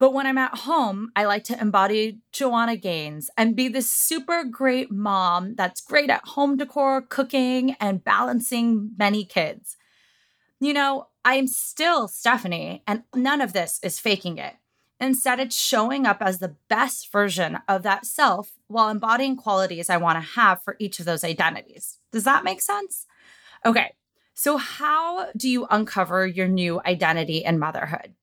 But 0.00 0.12
when 0.12 0.26
I'm 0.26 0.38
at 0.38 0.58
home, 0.58 1.12
I 1.14 1.24
like 1.24 1.44
to 1.44 1.60
embody 1.60 2.18
Joanna 2.32 2.76
Gaines 2.76 3.30
and 3.38 3.54
be 3.54 3.68
this 3.68 3.88
super 3.88 4.42
great 4.42 4.90
mom 4.90 5.54
that's 5.54 5.80
great 5.80 6.10
at 6.10 6.26
home 6.26 6.56
decor, 6.56 7.00
cooking, 7.00 7.76
and 7.78 8.02
balancing 8.02 8.90
many 8.98 9.24
kids. 9.24 9.76
You 10.58 10.72
know, 10.72 11.06
I'm 11.24 11.46
still 11.46 12.08
Stephanie, 12.08 12.82
and 12.88 13.04
none 13.14 13.40
of 13.40 13.52
this 13.52 13.78
is 13.84 14.00
faking 14.00 14.38
it. 14.38 14.54
Instead, 15.04 15.38
it's 15.38 15.54
showing 15.54 16.06
up 16.06 16.22
as 16.22 16.38
the 16.38 16.56
best 16.70 17.12
version 17.12 17.58
of 17.68 17.82
that 17.82 18.06
self 18.06 18.52
while 18.68 18.88
embodying 18.88 19.36
qualities 19.36 19.90
I 19.90 19.98
want 19.98 20.16
to 20.16 20.30
have 20.30 20.62
for 20.62 20.76
each 20.78 20.98
of 20.98 21.04
those 21.04 21.22
identities. 21.22 21.98
Does 22.10 22.24
that 22.24 22.42
make 22.42 22.62
sense? 22.62 23.04
Okay, 23.66 23.92
so 24.32 24.56
how 24.56 25.30
do 25.36 25.46
you 25.46 25.66
uncover 25.70 26.26
your 26.26 26.48
new 26.48 26.80
identity 26.86 27.44
in 27.44 27.58
motherhood? 27.58 28.14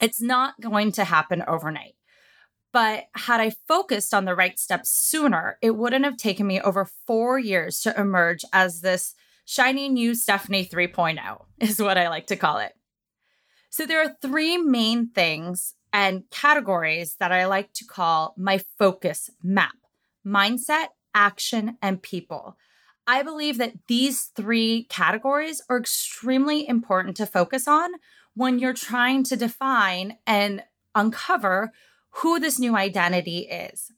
It's 0.00 0.22
not 0.22 0.60
going 0.60 0.92
to 0.92 1.04
happen 1.04 1.42
overnight. 1.48 1.96
But 2.72 3.06
had 3.16 3.40
I 3.40 3.50
focused 3.66 4.14
on 4.14 4.24
the 4.24 4.36
right 4.36 4.56
steps 4.56 4.90
sooner, 4.90 5.58
it 5.62 5.72
wouldn't 5.72 6.04
have 6.04 6.16
taken 6.16 6.46
me 6.46 6.60
over 6.60 6.88
four 7.08 7.40
years 7.40 7.80
to 7.80 8.00
emerge 8.00 8.44
as 8.52 8.82
this 8.82 9.14
shiny 9.44 9.88
new 9.88 10.14
Stephanie 10.14 10.64
3.0, 10.64 11.44
is 11.58 11.80
what 11.80 11.98
I 11.98 12.08
like 12.08 12.28
to 12.28 12.36
call 12.36 12.58
it. 12.58 12.72
So 13.74 13.86
there 13.86 14.00
are 14.00 14.16
three 14.22 14.56
main 14.56 15.08
things 15.08 15.74
and 15.94 16.28
categories 16.28 17.14
that 17.20 17.30
I 17.30 17.46
like 17.46 17.72
to 17.74 17.84
call 17.84 18.34
my 18.36 18.60
focus 18.78 19.30
map 19.42 19.76
mindset, 20.26 20.88
action, 21.14 21.78
and 21.80 22.02
people. 22.02 22.56
I 23.06 23.22
believe 23.22 23.58
that 23.58 23.86
these 23.86 24.32
three 24.34 24.84
categories 24.88 25.62
are 25.68 25.78
extremely 25.78 26.66
important 26.66 27.16
to 27.18 27.26
focus 27.26 27.68
on 27.68 27.92
when 28.34 28.58
you're 28.58 28.74
trying 28.74 29.22
to 29.24 29.36
define 29.36 30.16
and 30.26 30.64
uncover 30.94 31.70
who 32.10 32.40
this 32.40 32.58
new 32.58 32.74
identity 32.74 33.40
is. 33.40 33.92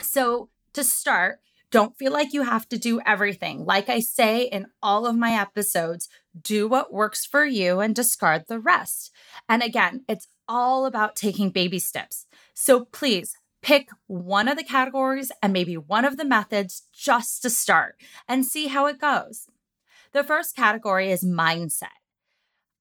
So, 0.00 0.50
to 0.74 0.84
start, 0.84 1.40
don't 1.70 1.96
feel 1.96 2.12
like 2.12 2.32
you 2.32 2.42
have 2.42 2.68
to 2.68 2.78
do 2.78 3.00
everything. 3.04 3.64
Like 3.64 3.88
I 3.88 4.00
say 4.00 4.42
in 4.42 4.66
all 4.82 5.06
of 5.06 5.16
my 5.16 5.32
episodes, 5.32 6.08
do 6.40 6.68
what 6.68 6.92
works 6.92 7.26
for 7.26 7.44
you 7.44 7.80
and 7.80 7.94
discard 7.94 8.44
the 8.46 8.60
rest. 8.60 9.10
And 9.48 9.62
again, 9.62 10.04
it's 10.08 10.28
all 10.48 10.86
about 10.86 11.16
taking 11.16 11.50
baby 11.50 11.78
steps. 11.78 12.26
So 12.54 12.86
please 12.86 13.36
pick 13.62 13.88
one 14.06 14.48
of 14.48 14.56
the 14.56 14.64
categories 14.64 15.32
and 15.42 15.52
maybe 15.52 15.76
one 15.76 16.04
of 16.04 16.16
the 16.16 16.24
methods 16.24 16.84
just 16.92 17.42
to 17.42 17.50
start 17.50 17.96
and 18.26 18.44
see 18.44 18.68
how 18.68 18.86
it 18.86 19.00
goes. 19.00 19.46
The 20.12 20.24
first 20.24 20.56
category 20.56 21.10
is 21.10 21.24
mindset. 21.24 21.88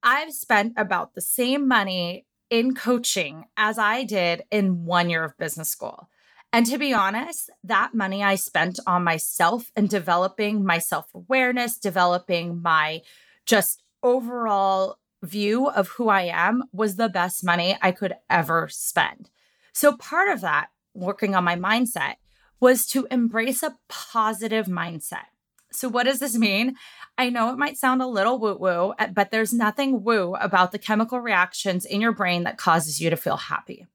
I've 0.01 0.33
spent 0.33 0.73
about 0.77 1.13
the 1.13 1.21
same 1.21 1.67
money 1.67 2.25
in 2.49 2.73
coaching 2.75 3.45
as 3.57 3.77
I 3.77 4.03
did 4.03 4.43
in 4.51 4.85
one 4.85 5.09
year 5.09 5.23
of 5.23 5.37
business 5.37 5.69
school. 5.69 6.09
And 6.53 6.65
to 6.67 6.77
be 6.77 6.93
honest, 6.93 7.49
that 7.63 7.93
money 7.93 8.23
I 8.23 8.35
spent 8.35 8.79
on 8.87 9.03
myself 9.03 9.71
and 9.75 9.89
developing 9.89 10.65
my 10.65 10.77
self 10.77 11.13
awareness, 11.13 11.77
developing 11.77 12.61
my 12.61 13.01
just 13.45 13.83
overall 14.01 14.97
view 15.23 15.67
of 15.67 15.89
who 15.89 16.09
I 16.09 16.23
am 16.23 16.63
was 16.71 16.95
the 16.95 17.09
best 17.09 17.43
money 17.43 17.77
I 17.81 17.91
could 17.91 18.15
ever 18.29 18.67
spend. 18.69 19.29
So, 19.73 19.95
part 19.95 20.29
of 20.29 20.41
that, 20.41 20.69
working 20.93 21.35
on 21.35 21.43
my 21.43 21.55
mindset, 21.55 22.15
was 22.59 22.85
to 22.87 23.07
embrace 23.11 23.63
a 23.63 23.77
positive 23.87 24.65
mindset. 24.65 25.25
So, 25.71 25.89
what 25.89 26.03
does 26.03 26.19
this 26.19 26.37
mean? 26.37 26.75
I 27.17 27.29
know 27.29 27.51
it 27.51 27.57
might 27.57 27.77
sound 27.77 28.01
a 28.01 28.07
little 28.07 28.39
woo 28.39 28.57
woo, 28.57 28.93
eh, 28.99 29.07
but 29.07 29.31
there's 29.31 29.53
nothing 29.53 30.03
woo 30.03 30.35
about 30.35 30.71
the 30.71 30.79
chemical 30.79 31.19
reactions 31.19 31.85
in 31.85 32.01
your 32.01 32.13
brain 32.13 32.43
that 32.43 32.57
causes 32.57 32.99
you 32.99 33.09
to 33.09 33.17
feel 33.17 33.37
happy. 33.37 33.85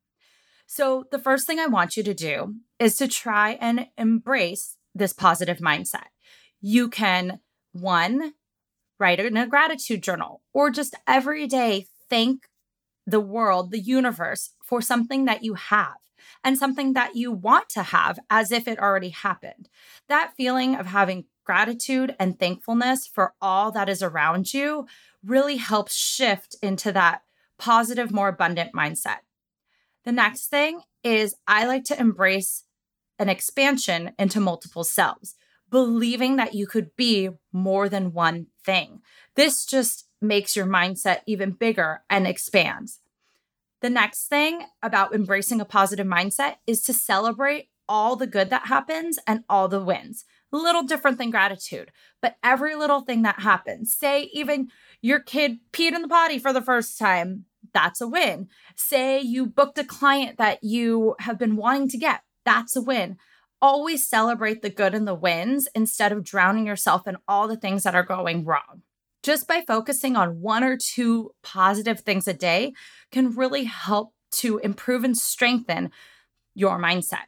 So, 0.67 1.05
the 1.11 1.19
first 1.19 1.47
thing 1.47 1.59
I 1.59 1.67
want 1.67 1.97
you 1.97 2.03
to 2.03 2.15
do 2.15 2.57
is 2.79 2.97
to 2.97 3.09
try 3.09 3.59
and 3.61 3.89
embrace 3.99 4.77
this 4.95 5.13
positive 5.13 5.59
mindset. 5.59 6.07
You 6.61 6.89
can, 6.89 7.41
one, 7.73 8.35
write 9.03 9.19
in 9.19 9.37
a 9.37 9.49
gratitude 9.49 10.03
journal 10.03 10.41
or 10.55 10.71
just 10.71 10.95
every 11.09 11.49
day 11.49 11.87
thank 12.09 12.49
the 13.05 13.21
world, 13.21 13.73
the 13.73 13.81
universe 13.81 14.51
for 14.63 14.81
something 14.81 15.25
that 15.25 15.43
you 15.43 15.55
have 15.55 15.97
and 16.45 16.57
something 16.57 16.93
that 16.93 17.17
you 17.17 17.33
want 17.33 17.69
to 17.69 17.83
have 17.83 18.21
as 18.31 18.53
if 18.53 18.69
it 18.69 18.79
already 18.79 19.09
happened. 19.09 19.69
That 20.09 20.35
feeling 20.37 20.77
of 20.77 20.87
having 20.87 21.25
gratitude 21.45 22.15
and 22.21 22.39
thankfulness 22.39 23.09
for 23.09 23.35
all 23.43 23.73
that 23.73 23.89
is 23.89 24.05
around 24.05 24.55
you 24.55 24.87
really 25.25 25.57
helps 25.57 25.97
shift 25.97 26.55
into 26.63 26.93
that 26.93 27.23
positive, 27.59 28.13
more 28.13 28.29
abundant 28.29 28.73
mindset. 28.73 29.19
The 30.05 30.13
next 30.13 30.47
thing 30.47 30.83
is 31.03 31.35
I 31.49 31.67
like 31.67 31.85
to 31.85 31.99
embrace 31.99 32.65
an 33.19 33.29
expansion 33.29 34.13
into 34.17 34.41
multiple 34.41 34.85
selves, 34.85 35.35
believing 35.73 36.37
that 36.37 36.55
you 36.55 36.67
could 36.67 36.95
be 36.97 37.31
more 37.51 37.89
than 37.89 38.13
one 38.13 38.47
thing. 38.65 39.01
This 39.35 39.65
just 39.65 40.07
makes 40.21 40.55
your 40.55 40.67
mindset 40.67 41.21
even 41.27 41.51
bigger 41.51 42.03
and 42.11 42.27
expands. 42.27 43.01
The 43.81 43.91
next 43.91 44.27
thing 44.27 44.67
about 44.83 45.15
embracing 45.15 45.61
a 45.63 45.65
positive 45.65 46.07
mindset 46.07 46.57
is 46.67 46.83
to 46.83 46.93
celebrate 46.93 47.71
all 47.89 48.17
the 48.17 48.27
good 48.27 48.51
that 48.51 48.67
happens 48.67 49.19
and 49.27 49.45
all 49.49 49.67
the 49.67 49.83
wins. 49.83 50.25
A 50.53 50.59
little 50.59 50.83
different 50.83 51.17
than 51.17 51.31
gratitude, 51.31 51.91
but 52.21 52.37
every 52.45 52.77
little 52.77 53.01
thing 53.01 53.23
that 53.23 53.41
happens. 53.41 53.95
Say, 53.95 54.31
even 54.35 54.69
your 55.01 55.21
kid 55.21 55.59
peed 55.73 55.95
in 55.95 56.03
the 56.03 56.09
potty 56.09 56.39
for 56.39 56.53
the 56.53 56.61
first 56.61 56.99
time, 56.99 57.47
that's 57.73 58.03
a 58.03 58.07
win. 58.07 58.49
Say 58.77 59.21
you 59.21 59.47
booked 59.47 59.79
a 59.79 59.85
client 59.85 60.37
that 60.37 60.63
you 60.63 61.17
have 61.21 61.39
been 61.39 61.57
wanting 61.57 61.89
to 61.89 61.99
get, 61.99 62.23
that's 62.45 62.77
a 62.77 62.83
win. 62.83 63.17
Always 63.63 64.07
celebrate 64.07 64.61
the 64.61 64.71
good 64.71 64.93
and 64.93 65.07
the 65.07 65.15
wins 65.15 65.69
instead 65.75 66.11
of 66.11 66.25
drowning 66.25 66.67
yourself 66.67 67.07
in 67.07 67.17
all 67.29 67.47
the 67.47 67.57
things 67.57 67.85
that 67.85 67.95
are 67.95 68.03
going 68.03 68.45
wrong. 68.45 68.83
Just 69.23 69.47
by 69.47 69.63
focusing 69.65 70.17
on 70.17 70.41
one 70.41 70.65
or 70.65 70.77
two 70.77 71.31
positive 71.45 72.01
things 72.01 72.27
a 72.27 72.35
day 72.35 72.73
can 73.13 73.37
really 73.37 73.65
help 73.65 74.13
to 74.33 74.59
improve 74.59 75.05
and 75.05 75.17
strengthen 75.17 75.93
your 76.55 76.77
mindset. 76.77 77.27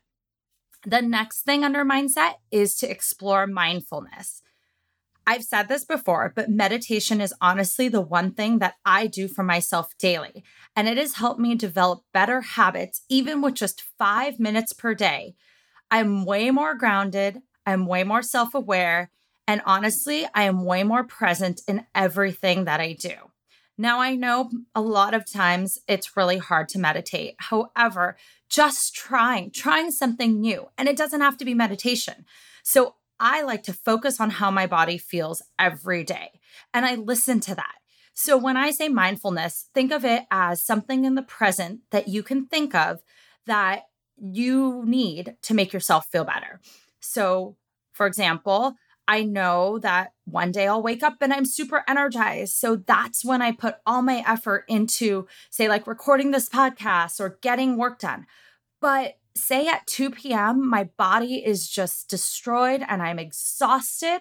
The 0.84 1.00
next 1.00 1.42
thing 1.42 1.64
under 1.64 1.84
mindset 1.84 2.34
is 2.50 2.74
to 2.76 2.90
explore 2.90 3.46
mindfulness. 3.46 4.42
I've 5.26 5.44
said 5.44 5.68
this 5.68 5.84
before, 5.84 6.32
but 6.34 6.50
meditation 6.50 7.20
is 7.20 7.32
honestly 7.40 7.88
the 7.88 8.00
one 8.00 8.32
thing 8.32 8.58
that 8.58 8.74
I 8.84 9.06
do 9.06 9.28
for 9.28 9.42
myself 9.42 9.96
daily. 9.98 10.44
And 10.76 10.88
it 10.88 10.98
has 10.98 11.14
helped 11.14 11.40
me 11.40 11.54
develop 11.54 12.02
better 12.12 12.40
habits, 12.40 13.02
even 13.08 13.40
with 13.40 13.54
just 13.54 13.84
five 13.98 14.38
minutes 14.38 14.72
per 14.72 14.94
day. 14.94 15.36
I'm 15.90 16.24
way 16.24 16.50
more 16.50 16.74
grounded, 16.74 17.40
I'm 17.66 17.86
way 17.86 18.04
more 18.04 18.22
self 18.22 18.54
aware, 18.54 19.10
and 19.46 19.62
honestly, 19.66 20.26
I 20.34 20.44
am 20.44 20.64
way 20.64 20.82
more 20.82 21.04
present 21.04 21.60
in 21.68 21.86
everything 21.94 22.64
that 22.64 22.80
I 22.80 22.92
do. 22.92 23.14
Now, 23.76 24.00
I 24.00 24.14
know 24.14 24.50
a 24.74 24.80
lot 24.80 25.14
of 25.14 25.30
times 25.30 25.78
it's 25.88 26.16
really 26.16 26.38
hard 26.38 26.68
to 26.70 26.78
meditate. 26.78 27.34
However, 27.38 28.16
just 28.48 28.94
trying, 28.94 29.50
trying 29.50 29.90
something 29.90 30.40
new. 30.40 30.68
And 30.78 30.88
it 30.88 30.96
doesn't 30.96 31.20
have 31.20 31.36
to 31.38 31.44
be 31.44 31.54
meditation. 31.54 32.24
So 32.62 32.94
I 33.18 33.42
like 33.42 33.64
to 33.64 33.72
focus 33.72 34.20
on 34.20 34.30
how 34.30 34.50
my 34.50 34.66
body 34.66 34.96
feels 34.96 35.42
every 35.58 36.04
day. 36.04 36.40
And 36.72 36.86
I 36.86 36.94
listen 36.94 37.40
to 37.40 37.54
that. 37.56 37.74
So 38.12 38.36
when 38.36 38.56
I 38.56 38.70
say 38.70 38.88
mindfulness, 38.88 39.68
think 39.74 39.90
of 39.90 40.04
it 40.04 40.24
as 40.30 40.62
something 40.62 41.04
in 41.04 41.16
the 41.16 41.22
present 41.22 41.80
that 41.90 42.06
you 42.06 42.22
can 42.22 42.46
think 42.46 42.74
of 42.74 43.02
that 43.46 43.86
you 44.16 44.82
need 44.86 45.36
to 45.42 45.54
make 45.54 45.72
yourself 45.72 46.06
feel 46.10 46.24
better. 46.24 46.60
So, 47.00 47.56
for 47.92 48.06
example, 48.06 48.76
I 49.06 49.22
know 49.22 49.78
that 49.80 50.12
one 50.24 50.50
day 50.50 50.66
I'll 50.66 50.82
wake 50.82 51.02
up 51.02 51.16
and 51.20 51.32
I'm 51.32 51.44
super 51.44 51.84
energized. 51.86 52.54
So 52.54 52.76
that's 52.76 53.24
when 53.24 53.42
I 53.42 53.52
put 53.52 53.76
all 53.84 54.02
my 54.02 54.24
effort 54.26 54.64
into, 54.68 55.26
say, 55.50 55.68
like 55.68 55.86
recording 55.86 56.30
this 56.30 56.48
podcast 56.48 57.20
or 57.20 57.38
getting 57.42 57.76
work 57.76 57.98
done. 57.98 58.26
But 58.80 59.14
say 59.36 59.68
at 59.68 59.86
2 59.86 60.10
p.m., 60.10 60.68
my 60.68 60.84
body 60.96 61.44
is 61.44 61.68
just 61.68 62.08
destroyed 62.08 62.82
and 62.88 63.02
I'm 63.02 63.18
exhausted. 63.18 64.20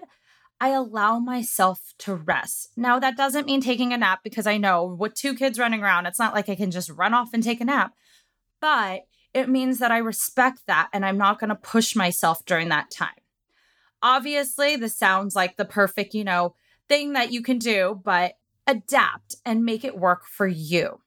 I 0.60 0.70
allow 0.70 1.20
myself 1.20 1.94
to 2.00 2.16
rest. 2.16 2.72
Now, 2.76 3.00
that 3.00 3.18
doesn't 3.18 3.46
mean 3.46 3.62
taking 3.62 3.94
a 3.94 3.98
nap 3.98 4.20
because 4.24 4.48
I 4.48 4.58
know 4.58 4.86
with 4.86 5.14
two 5.14 5.36
kids 5.36 5.60
running 5.60 5.82
around, 5.84 6.06
it's 6.06 6.20
not 6.20 6.34
like 6.34 6.50
I 6.50 6.56
can 6.56 6.72
just 6.72 6.90
run 6.90 7.14
off 7.14 7.34
and 7.34 7.44
take 7.44 7.62
a 7.62 7.66
nap. 7.66 7.94
But 8.62 9.04
it 9.34 9.50
means 9.50 9.80
that 9.80 9.92
I 9.92 9.98
respect 9.98 10.62
that 10.68 10.90
and 10.94 11.06
I'm 11.06 11.18
not 11.18 11.40
going 11.40 11.50
to 11.50 11.56
push 11.56 11.96
myself 11.96 12.46
during 12.46 12.70
that 12.70 12.92
time. 12.92 13.10
Obviously, 14.02 14.76
this 14.76 14.96
sounds 14.96 15.36
like 15.36 15.58
the 15.58 15.66
perfect, 15.66 16.14
you 16.14 16.24
know, 16.24 16.56
thing 16.90 17.14
that 17.14 17.32
you 17.32 17.42
can 17.42 17.58
do, 17.58 18.00
but 18.04 18.34
adapt 18.68 19.36
and 19.46 19.66
make 19.66 19.84
it 19.84 19.98
work 19.98 20.26
for 20.26 20.48
you. 20.48 21.00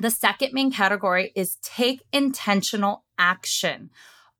The 0.00 0.10
second 0.10 0.52
main 0.52 0.72
category 0.72 1.32
is 1.34 1.56
take 1.62 2.02
intentional 2.12 3.04
action. 3.18 3.90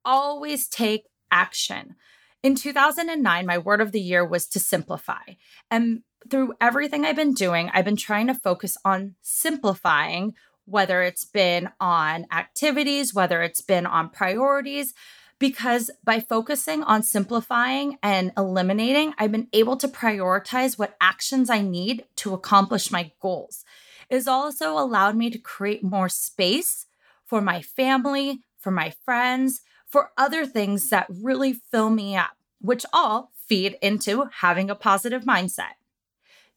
Always 0.04 0.68
take 0.68 1.04
action. 1.30 1.96
In 2.42 2.54
2009, 2.54 3.46
my 3.46 3.58
word 3.58 3.80
of 3.80 3.92
the 3.92 4.00
year 4.00 4.24
was 4.24 4.46
to 4.48 4.58
simplify. 4.58 5.34
And 5.70 6.02
through 6.30 6.54
everything 6.60 7.04
I've 7.04 7.16
been 7.16 7.34
doing, 7.34 7.70
I've 7.72 7.84
been 7.84 7.96
trying 7.96 8.26
to 8.28 8.34
focus 8.34 8.76
on 8.84 9.14
simplifying, 9.20 10.34
whether 10.70 11.02
it's 11.02 11.24
been 11.24 11.70
on 11.80 12.26
activities, 12.32 13.12
whether 13.12 13.42
it's 13.42 13.60
been 13.60 13.86
on 13.86 14.08
priorities, 14.08 14.94
because 15.38 15.90
by 16.04 16.20
focusing 16.20 16.82
on 16.84 17.02
simplifying 17.02 17.98
and 18.02 18.30
eliminating, 18.36 19.14
I've 19.18 19.32
been 19.32 19.48
able 19.52 19.76
to 19.78 19.88
prioritize 19.88 20.78
what 20.78 20.96
actions 21.00 21.50
I 21.50 21.60
need 21.60 22.04
to 22.16 22.34
accomplish 22.34 22.92
my 22.92 23.10
goals. 23.20 23.64
It 24.08 24.14
has 24.14 24.28
also 24.28 24.78
allowed 24.78 25.16
me 25.16 25.30
to 25.30 25.38
create 25.38 25.82
more 25.82 26.08
space 26.08 26.86
for 27.24 27.40
my 27.40 27.62
family, 27.62 28.40
for 28.58 28.70
my 28.70 28.92
friends, 29.04 29.62
for 29.86 30.10
other 30.16 30.44
things 30.46 30.90
that 30.90 31.06
really 31.08 31.52
fill 31.52 31.90
me 31.90 32.16
up, 32.16 32.36
which 32.60 32.84
all 32.92 33.32
feed 33.48 33.76
into 33.80 34.26
having 34.40 34.70
a 34.70 34.74
positive 34.74 35.24
mindset. 35.24 35.79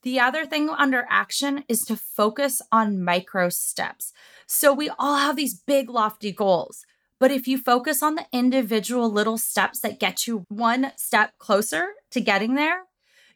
The 0.03 0.19
other 0.19 0.45
thing 0.45 0.69
under 0.69 1.05
action 1.09 1.63
is 1.69 1.81
to 1.83 1.95
focus 1.95 2.61
on 2.73 3.01
micro 3.01 3.47
steps. 3.47 4.11
So 4.45 4.73
we 4.73 4.89
all 4.99 5.17
have 5.17 5.37
these 5.37 5.55
big, 5.55 5.89
lofty 5.89 6.33
goals. 6.33 6.85
But 7.19 7.31
if 7.31 7.47
you 7.47 7.57
focus 7.57 8.03
on 8.03 8.15
the 8.15 8.25
individual 8.33 9.09
little 9.09 9.37
steps 9.37 9.79
that 9.79 10.01
get 10.01 10.27
you 10.27 10.45
one 10.49 10.91
step 10.97 11.37
closer 11.37 11.87
to 12.11 12.19
getting 12.19 12.55
there, 12.55 12.83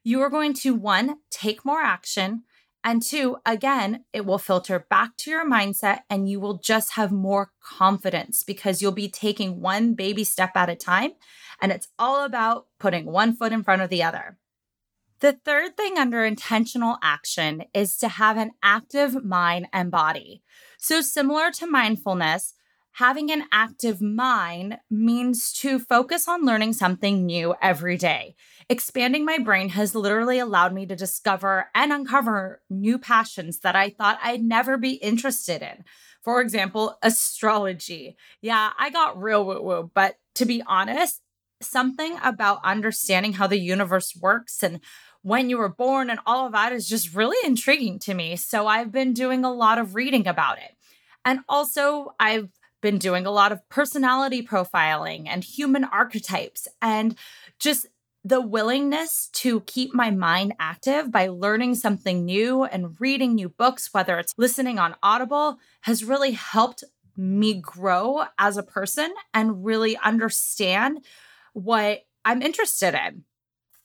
you 0.04 0.22
are 0.22 0.30
going 0.30 0.54
to 0.56 0.76
one, 0.76 1.20
take 1.32 1.64
more 1.64 1.82
action. 1.82 2.44
And 2.84 3.02
two, 3.02 3.38
again, 3.46 4.04
it 4.12 4.26
will 4.26 4.38
filter 4.38 4.86
back 4.90 5.16
to 5.18 5.32
your 5.32 5.50
mindset 5.50 6.00
and 6.10 6.30
you 6.30 6.42
will 6.42 6.58
just 6.58 6.94
have 6.94 7.14
more 7.14 7.52
confidence 7.62 8.44
because 8.44 8.82
you'll 8.82 8.92
be 8.92 9.10
taking 9.10 9.62
one 9.62 9.94
baby 9.94 10.26
step 10.26 10.52
at 10.56 10.70
a 10.70 10.76
time. 10.76 11.12
And 11.62 11.72
it's 11.72 11.88
all 11.98 12.26
about 12.26 12.68
putting 12.78 13.06
one 13.06 13.34
foot 13.34 13.54
in 13.54 13.64
front 13.64 13.82
of 13.82 13.90
the 13.90 14.04
other. 14.04 14.38
The 15.20 15.34
third 15.34 15.76
thing 15.76 15.98
under 15.98 16.24
intentional 16.24 16.98
action 17.02 17.64
is 17.74 17.98
to 17.98 18.08
have 18.08 18.38
an 18.38 18.52
active 18.62 19.24
mind 19.26 19.68
and 19.74 19.90
body. 19.90 20.44
So, 20.78 21.02
similar 21.02 21.50
to 21.54 21.66
mindfulness, 21.66 22.54
having 22.94 23.32
an 23.32 23.46
active 23.52 24.00
mind 24.00 24.78
means 24.92 25.52
to 25.54 25.80
focus 25.80 26.28
on 26.28 26.46
learning 26.46 26.74
something 26.74 27.26
new 27.26 27.56
every 27.64 27.98
day. 27.98 28.36
Expanding 28.70 29.26
my 29.26 29.40
brain 29.40 29.70
has 29.70 29.96
literally 29.96 30.38
allowed 30.38 30.74
me 30.74 30.86
to 30.86 30.96
discover 30.96 31.70
and 31.74 31.92
uncover 31.92 32.62
new 32.70 33.00
passions 33.00 33.60
that 33.62 33.76
I 33.76 33.90
thought 33.90 34.20
I'd 34.22 34.44
never 34.44 34.78
be 34.78 34.94
interested 34.94 35.64
in. 35.64 35.84
For 36.22 36.42
example, 36.42 36.98
astrology. 37.02 38.18
Yeah, 38.42 38.72
I 38.78 38.92
got 38.92 39.20
real 39.20 39.46
woo 39.46 39.64
woo, 39.64 39.92
but 39.96 40.18
to 40.36 40.46
be 40.46 40.62
honest, 40.68 41.22
something 41.62 42.18
about 42.24 42.64
understanding 42.64 43.34
how 43.34 43.48
the 43.48 43.60
universe 43.60 44.16
works 44.16 44.62
and 44.62 44.80
when 45.28 45.50
you 45.50 45.58
were 45.58 45.68
born 45.68 46.10
and 46.10 46.22
all 46.26 46.46
of 46.46 46.54
that 46.54 46.72
is 46.72 46.88
just 46.88 47.14
really 47.14 47.36
intriguing 47.46 48.00
to 48.00 48.14
me. 48.14 48.38
So 48.38 48.66
I've 48.66 48.94
been 48.94 49.12
doing 49.12 49.44
a 49.44 49.52
lot 49.52 49.78
of 49.78 49.94
reading 49.94 50.26
about 50.26 50.58
it. 50.58 50.74
And 51.26 51.42
also, 51.50 52.16
I've 52.18 52.48
been 52.82 52.98
doing 52.98 53.26
a 53.26 53.32
lot 53.32 53.52
of 53.52 53.68
personality 53.68 54.42
profiling 54.42 55.28
and 55.28 55.44
human 55.44 55.84
archetypes 55.84 56.70
and 56.82 57.18
just 57.60 57.88
the 58.24 58.40
willingness 58.40 59.30
to 59.34 59.60
keep 59.62 59.94
my 59.94 60.12
mind 60.12 60.54
active 60.60 61.12
by 61.12 61.28
learning 61.28 61.76
something 61.76 62.24
new 62.24 62.64
and 62.64 62.96
reading 62.98 63.36
new 63.36 63.50
books, 63.50 63.94
whether 63.94 64.18
it's 64.20 64.34
listening 64.38 64.80
on 64.80 64.96
Audible, 65.04 65.60
has 65.82 66.06
really 66.06 66.32
helped 66.32 66.86
me 67.18 67.60
grow 67.60 68.24
as 68.40 68.56
a 68.56 68.64
person 68.64 69.14
and 69.34 69.66
really 69.66 69.98
understand 69.98 71.04
what 71.52 72.06
I'm 72.24 72.42
interested 72.42 72.94
in 72.94 73.24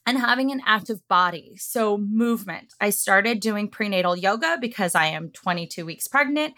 and 0.06 0.18
having 0.18 0.50
an 0.50 0.62
active 0.66 1.06
body. 1.08 1.56
So, 1.58 1.96
movement. 1.96 2.74
I 2.80 2.90
started 2.90 3.40
doing 3.40 3.68
prenatal 3.68 4.16
yoga 4.16 4.58
because 4.60 4.94
I 4.94 5.06
am 5.06 5.30
22 5.30 5.86
weeks 5.86 6.08
pregnant 6.08 6.54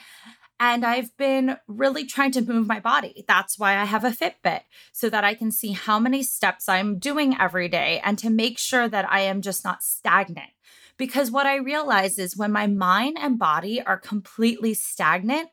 and 0.60 0.84
I've 0.84 1.16
been 1.16 1.56
really 1.66 2.06
trying 2.06 2.30
to 2.32 2.42
move 2.42 2.66
my 2.66 2.80
body. 2.80 3.24
That's 3.26 3.58
why 3.58 3.76
I 3.76 3.84
have 3.84 4.04
a 4.04 4.10
Fitbit 4.10 4.62
so 4.92 5.10
that 5.10 5.24
I 5.24 5.34
can 5.34 5.50
see 5.50 5.72
how 5.72 5.98
many 5.98 6.22
steps 6.22 6.68
I'm 6.68 6.98
doing 6.98 7.36
every 7.38 7.68
day 7.68 8.00
and 8.04 8.18
to 8.20 8.30
make 8.30 8.58
sure 8.58 8.88
that 8.88 9.10
I 9.10 9.20
am 9.20 9.42
just 9.42 9.64
not 9.64 9.82
stagnant. 9.82 10.50
Because 10.96 11.30
what 11.30 11.46
I 11.46 11.56
realize 11.56 12.18
is 12.18 12.36
when 12.36 12.52
my 12.52 12.68
mind 12.68 13.16
and 13.20 13.38
body 13.38 13.82
are 13.82 13.98
completely 13.98 14.74
stagnant, 14.74 15.48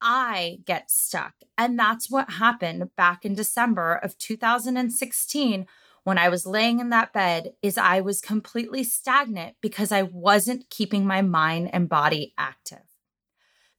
I 0.00 0.58
get 0.64 0.90
stuck. 0.90 1.34
And 1.58 1.78
that's 1.78 2.10
what 2.10 2.30
happened 2.30 2.90
back 2.96 3.24
in 3.24 3.34
December 3.34 3.94
of 3.94 4.16
2016 4.18 5.66
when 6.06 6.18
I 6.18 6.28
was 6.28 6.46
laying 6.46 6.78
in 6.78 6.90
that 6.90 7.12
bed 7.12 7.54
is 7.62 7.76
I 7.76 8.00
was 8.00 8.20
completely 8.20 8.84
stagnant 8.84 9.56
because 9.60 9.90
I 9.90 10.02
wasn't 10.02 10.70
keeping 10.70 11.04
my 11.04 11.20
mind 11.20 11.70
and 11.72 11.88
body 11.88 12.32
active. 12.38 12.84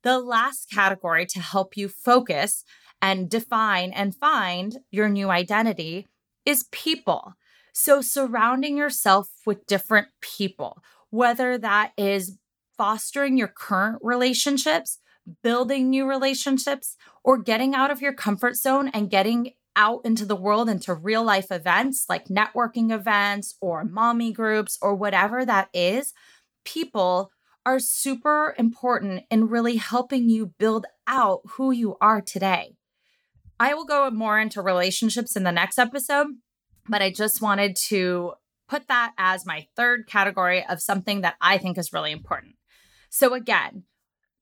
The 0.03 0.19
last 0.19 0.69
category 0.69 1.25
to 1.27 1.39
help 1.39 1.77
you 1.77 1.87
focus 1.87 2.65
and 3.01 3.29
define 3.29 3.93
and 3.93 4.13
find 4.13 4.79
your 4.91 5.07
new 5.07 5.29
identity 5.29 6.05
is 6.45 6.67
people. 6.73 7.35
So, 7.71 8.01
surrounding 8.01 8.75
yourself 8.75 9.29
with 9.45 9.65
different 9.65 10.09
people, 10.19 10.83
whether 11.11 11.57
that 11.57 11.93
is 11.97 12.37
fostering 12.77 13.37
your 13.37 13.47
current 13.47 13.99
relationships, 14.01 14.99
building 15.43 15.89
new 15.89 16.05
relationships, 16.05 16.97
or 17.23 17.37
getting 17.37 17.73
out 17.73 17.89
of 17.89 18.01
your 18.01 18.13
comfort 18.13 18.57
zone 18.57 18.89
and 18.89 19.09
getting 19.09 19.53
out 19.77 20.01
into 20.03 20.25
the 20.25 20.35
world 20.35 20.67
into 20.67 20.93
real 20.93 21.23
life 21.23 21.51
events 21.51 22.05
like 22.09 22.25
networking 22.25 22.91
events 22.91 23.55
or 23.61 23.85
mommy 23.85 24.33
groups 24.33 24.77
or 24.81 24.95
whatever 24.95 25.45
that 25.45 25.69
is, 25.73 26.13
people 26.65 27.31
are 27.65 27.79
super 27.79 28.55
important 28.57 29.23
in 29.29 29.47
really 29.47 29.75
helping 29.77 30.29
you 30.29 30.53
build 30.57 30.85
out 31.05 31.41
who 31.51 31.71
you 31.71 31.95
are 32.01 32.21
today. 32.21 32.75
I 33.59 33.73
will 33.73 33.85
go 33.85 34.09
more 34.09 34.39
into 34.39 34.61
relationships 34.61 35.35
in 35.35 35.43
the 35.43 35.51
next 35.51 35.77
episode, 35.77 36.27
but 36.87 37.01
I 37.01 37.11
just 37.11 37.41
wanted 37.41 37.75
to 37.87 38.33
put 38.67 38.87
that 38.87 39.13
as 39.17 39.45
my 39.45 39.67
third 39.75 40.07
category 40.07 40.65
of 40.65 40.81
something 40.81 41.21
that 41.21 41.35
I 41.41 41.57
think 41.57 41.77
is 41.77 41.93
really 41.93 42.11
important. 42.11 42.55
So, 43.09 43.33
again, 43.33 43.83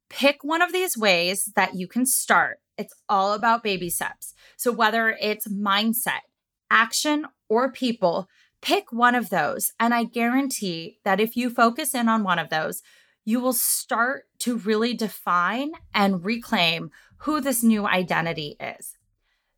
pick 0.10 0.44
one 0.44 0.62
of 0.62 0.74
these 0.74 0.98
ways 0.98 1.52
that 1.56 1.76
you 1.76 1.88
can 1.88 2.06
start. 2.06 2.60
It's 2.78 2.94
all 3.08 3.34
about 3.34 3.64
baby 3.64 3.90
steps. 3.90 4.34
So, 4.58 4.72
whether 4.72 5.10
it's 5.22 5.48
mindset, 5.48 6.22
action, 6.70 7.26
or 7.50 7.72
people, 7.72 8.28
pick 8.62 8.92
one 8.92 9.16
of 9.16 9.30
those. 9.30 9.72
And 9.80 9.94
I 9.94 10.04
guarantee 10.04 11.00
that 11.04 11.20
if 11.20 11.38
you 11.38 11.50
focus 11.50 11.94
in 11.94 12.10
on 12.10 12.24
one 12.24 12.40
of 12.40 12.50
those, 12.50 12.82
you 13.24 13.40
will 13.40 13.54
start 13.54 14.26
to 14.40 14.58
really 14.58 14.94
define 14.94 15.72
and 15.94 16.24
reclaim 16.24 16.92
who 17.20 17.42
this 17.42 17.64
new 17.64 17.88
identity 17.88 18.56
is. 18.60 18.98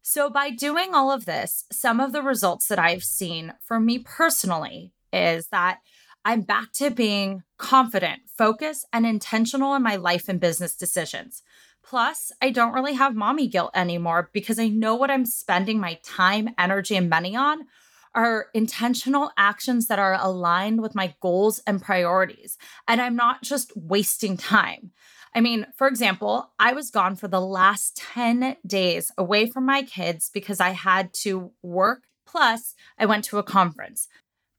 So, 0.01 0.29
by 0.29 0.51
doing 0.51 0.93
all 0.93 1.11
of 1.11 1.25
this, 1.25 1.65
some 1.71 1.99
of 1.99 2.13
the 2.13 2.21
results 2.21 2.67
that 2.67 2.79
I've 2.79 3.03
seen 3.03 3.53
for 3.61 3.79
me 3.79 3.99
personally 3.99 4.93
is 5.11 5.47
that 5.47 5.79
I'm 6.23 6.41
back 6.41 6.71
to 6.73 6.91
being 6.91 7.43
confident, 7.57 8.21
focused, 8.37 8.85
and 8.93 9.05
intentional 9.05 9.75
in 9.75 9.83
my 9.83 9.95
life 9.95 10.29
and 10.29 10.39
business 10.39 10.75
decisions. 10.75 11.43
Plus, 11.87 12.33
I 12.41 12.49
don't 12.49 12.73
really 12.73 12.95
have 12.95 13.15
mommy 13.15 13.47
guilt 13.47 13.71
anymore 13.73 14.29
because 14.33 14.59
I 14.59 14.67
know 14.67 14.95
what 14.95 15.09
I'm 15.09 15.25
spending 15.25 15.79
my 15.79 15.99
time, 16.03 16.49
energy, 16.57 16.97
and 16.97 17.09
money 17.09 17.33
on 17.33 17.61
are 18.13 18.47
intentional 18.53 19.31
actions 19.37 19.87
that 19.87 19.99
are 19.99 20.17
aligned 20.19 20.81
with 20.81 20.95
my 20.95 21.15
goals 21.21 21.59
and 21.65 21.81
priorities. 21.81 22.57
And 22.89 22.99
I'm 22.99 23.15
not 23.15 23.41
just 23.41 23.71
wasting 23.77 24.35
time. 24.35 24.91
I 25.33 25.39
mean, 25.39 25.67
for 25.77 25.87
example, 25.87 26.51
I 26.59 26.73
was 26.73 26.91
gone 26.91 27.15
for 27.15 27.29
the 27.29 27.39
last 27.39 27.95
10 27.95 28.57
days 28.65 29.11
away 29.17 29.45
from 29.45 29.65
my 29.65 29.83
kids 29.83 30.29
because 30.33 30.59
I 30.59 30.71
had 30.71 31.13
to 31.21 31.51
work, 31.61 32.03
plus, 32.25 32.75
I 32.97 33.05
went 33.05 33.23
to 33.25 33.37
a 33.37 33.43
conference. 33.43 34.07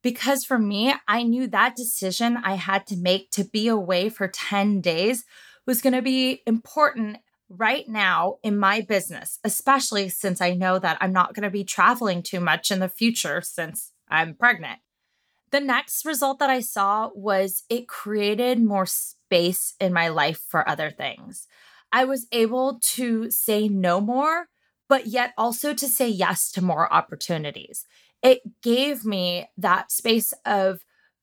Because 0.03 0.45
for 0.45 0.59
me, 0.59 0.95
I 1.07 1.25
knew 1.25 1.47
that 1.49 1.77
decision 1.77 2.39
I 2.39 2.55
had 2.55 2.87
to 2.87 2.97
make 2.97 3.31
to 3.33 3.45
be 3.45 3.69
away 3.69 4.09
for 4.09 4.29
10 4.29 4.81
days 4.81 5.25
was 5.69 5.83
going 5.83 5.93
to 5.93 6.01
be 6.01 6.43
important 6.47 7.19
right 7.51 7.87
now 7.87 8.39
in 8.43 8.59
my 8.59 8.81
business, 8.81 9.39
especially 9.45 10.09
since 10.09 10.41
I 10.41 10.55
know 10.55 10.79
that 10.79 10.97
I'm 10.99 11.13
not 11.13 11.35
going 11.35 11.43
to 11.43 11.51
be 11.51 11.63
traveling 11.63 12.23
too 12.23 12.41
much 12.41 12.71
in 12.71 12.81
the 12.81 12.89
future 12.89 13.43
since 13.43 13.93
I'm 14.09 14.35
pregnant. 14.35 14.79
The 15.51 15.61
next 15.61 16.07
result 16.07 16.39
that 16.39 16.49
I 16.49 16.61
saw 16.61 17.11
was 17.15 17.65
it 17.69 17.87
created 17.87 18.65
more 18.65 18.87
space 18.87 19.75
in 19.79 19.93
my 19.93 20.09
life 20.09 20.41
for 20.49 20.67
other 20.67 20.91
things. 20.91 21.47
I 21.93 22.07
was 22.07 22.27
able 22.33 22.81
to 22.95 23.31
say 23.31 23.69
no 23.69 24.01
more, 24.01 24.47
but 24.89 25.07
yet 25.07 25.35
also 25.37 25.75
to 25.75 25.87
say 25.87 26.09
yes 26.09 26.51
to 26.53 26.65
more 26.65 26.91
opportunities. 26.91 27.85
It 28.23 28.63
gave 28.63 29.05
me 29.05 29.51
that 29.59 29.93
space 29.93 30.33
of 30.47 30.81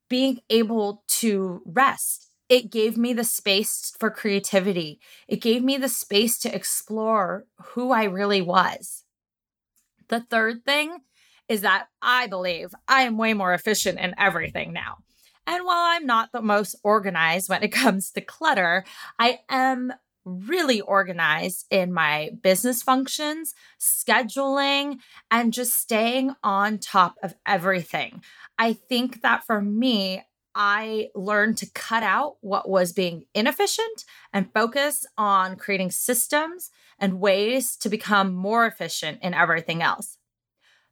being 0.07 0.41
able 0.51 1.03
to 1.19 1.63
rest. 1.65 2.29
It 2.47 2.71
gave 2.71 2.97
me 2.97 3.13
the 3.13 3.23
space 3.23 3.93
for 3.99 4.11
creativity. 4.11 4.99
It 5.27 5.41
gave 5.41 5.63
me 5.63 5.77
the 5.77 5.89
space 5.89 6.37
to 6.39 6.53
explore 6.53 7.45
who 7.73 7.91
I 7.91 8.03
really 8.03 8.41
was. 8.41 9.03
The 10.09 10.21
third 10.21 10.63
thing 10.65 10.99
is 11.49 11.61
that 11.61 11.87
I 12.01 12.27
believe 12.27 12.73
I 12.87 13.01
am 13.01 13.17
way 13.17 13.33
more 13.33 13.53
efficient 13.53 13.99
in 13.99 14.13
everything 14.17 14.73
now. 14.73 14.97
And 15.47 15.63
while 15.65 15.83
I'm 15.95 16.05
not 16.05 16.31
the 16.31 16.41
most 16.41 16.75
organized 16.83 17.49
when 17.49 17.63
it 17.63 17.71
comes 17.71 18.11
to 18.11 18.21
clutter, 18.21 18.85
I 19.19 19.39
am 19.49 19.93
really 20.25 20.81
organized 20.81 21.67
in 21.69 21.93
my 21.93 22.31
business 22.41 22.81
functions, 22.81 23.53
scheduling, 23.79 24.97
and 25.29 25.53
just 25.53 25.75
staying 25.75 26.33
on 26.43 26.79
top 26.79 27.15
of 27.21 27.35
everything. 27.45 28.23
I 28.57 28.73
think 28.73 29.21
that 29.21 29.45
for 29.45 29.61
me, 29.61 30.23
I 30.55 31.09
learned 31.13 31.57
to 31.57 31.69
cut 31.71 32.01
out 32.01 32.37
what 32.39 32.69
was 32.69 32.93
being 32.93 33.25
inefficient 33.33 34.05
and 34.31 34.53
focus 34.53 35.05
on 35.17 35.57
creating 35.57 35.91
systems 35.91 36.71
and 36.97 37.19
ways 37.19 37.75
to 37.77 37.89
become 37.89 38.33
more 38.33 38.65
efficient 38.65 39.19
in 39.21 39.33
everything 39.33 39.83
else. 39.83 40.17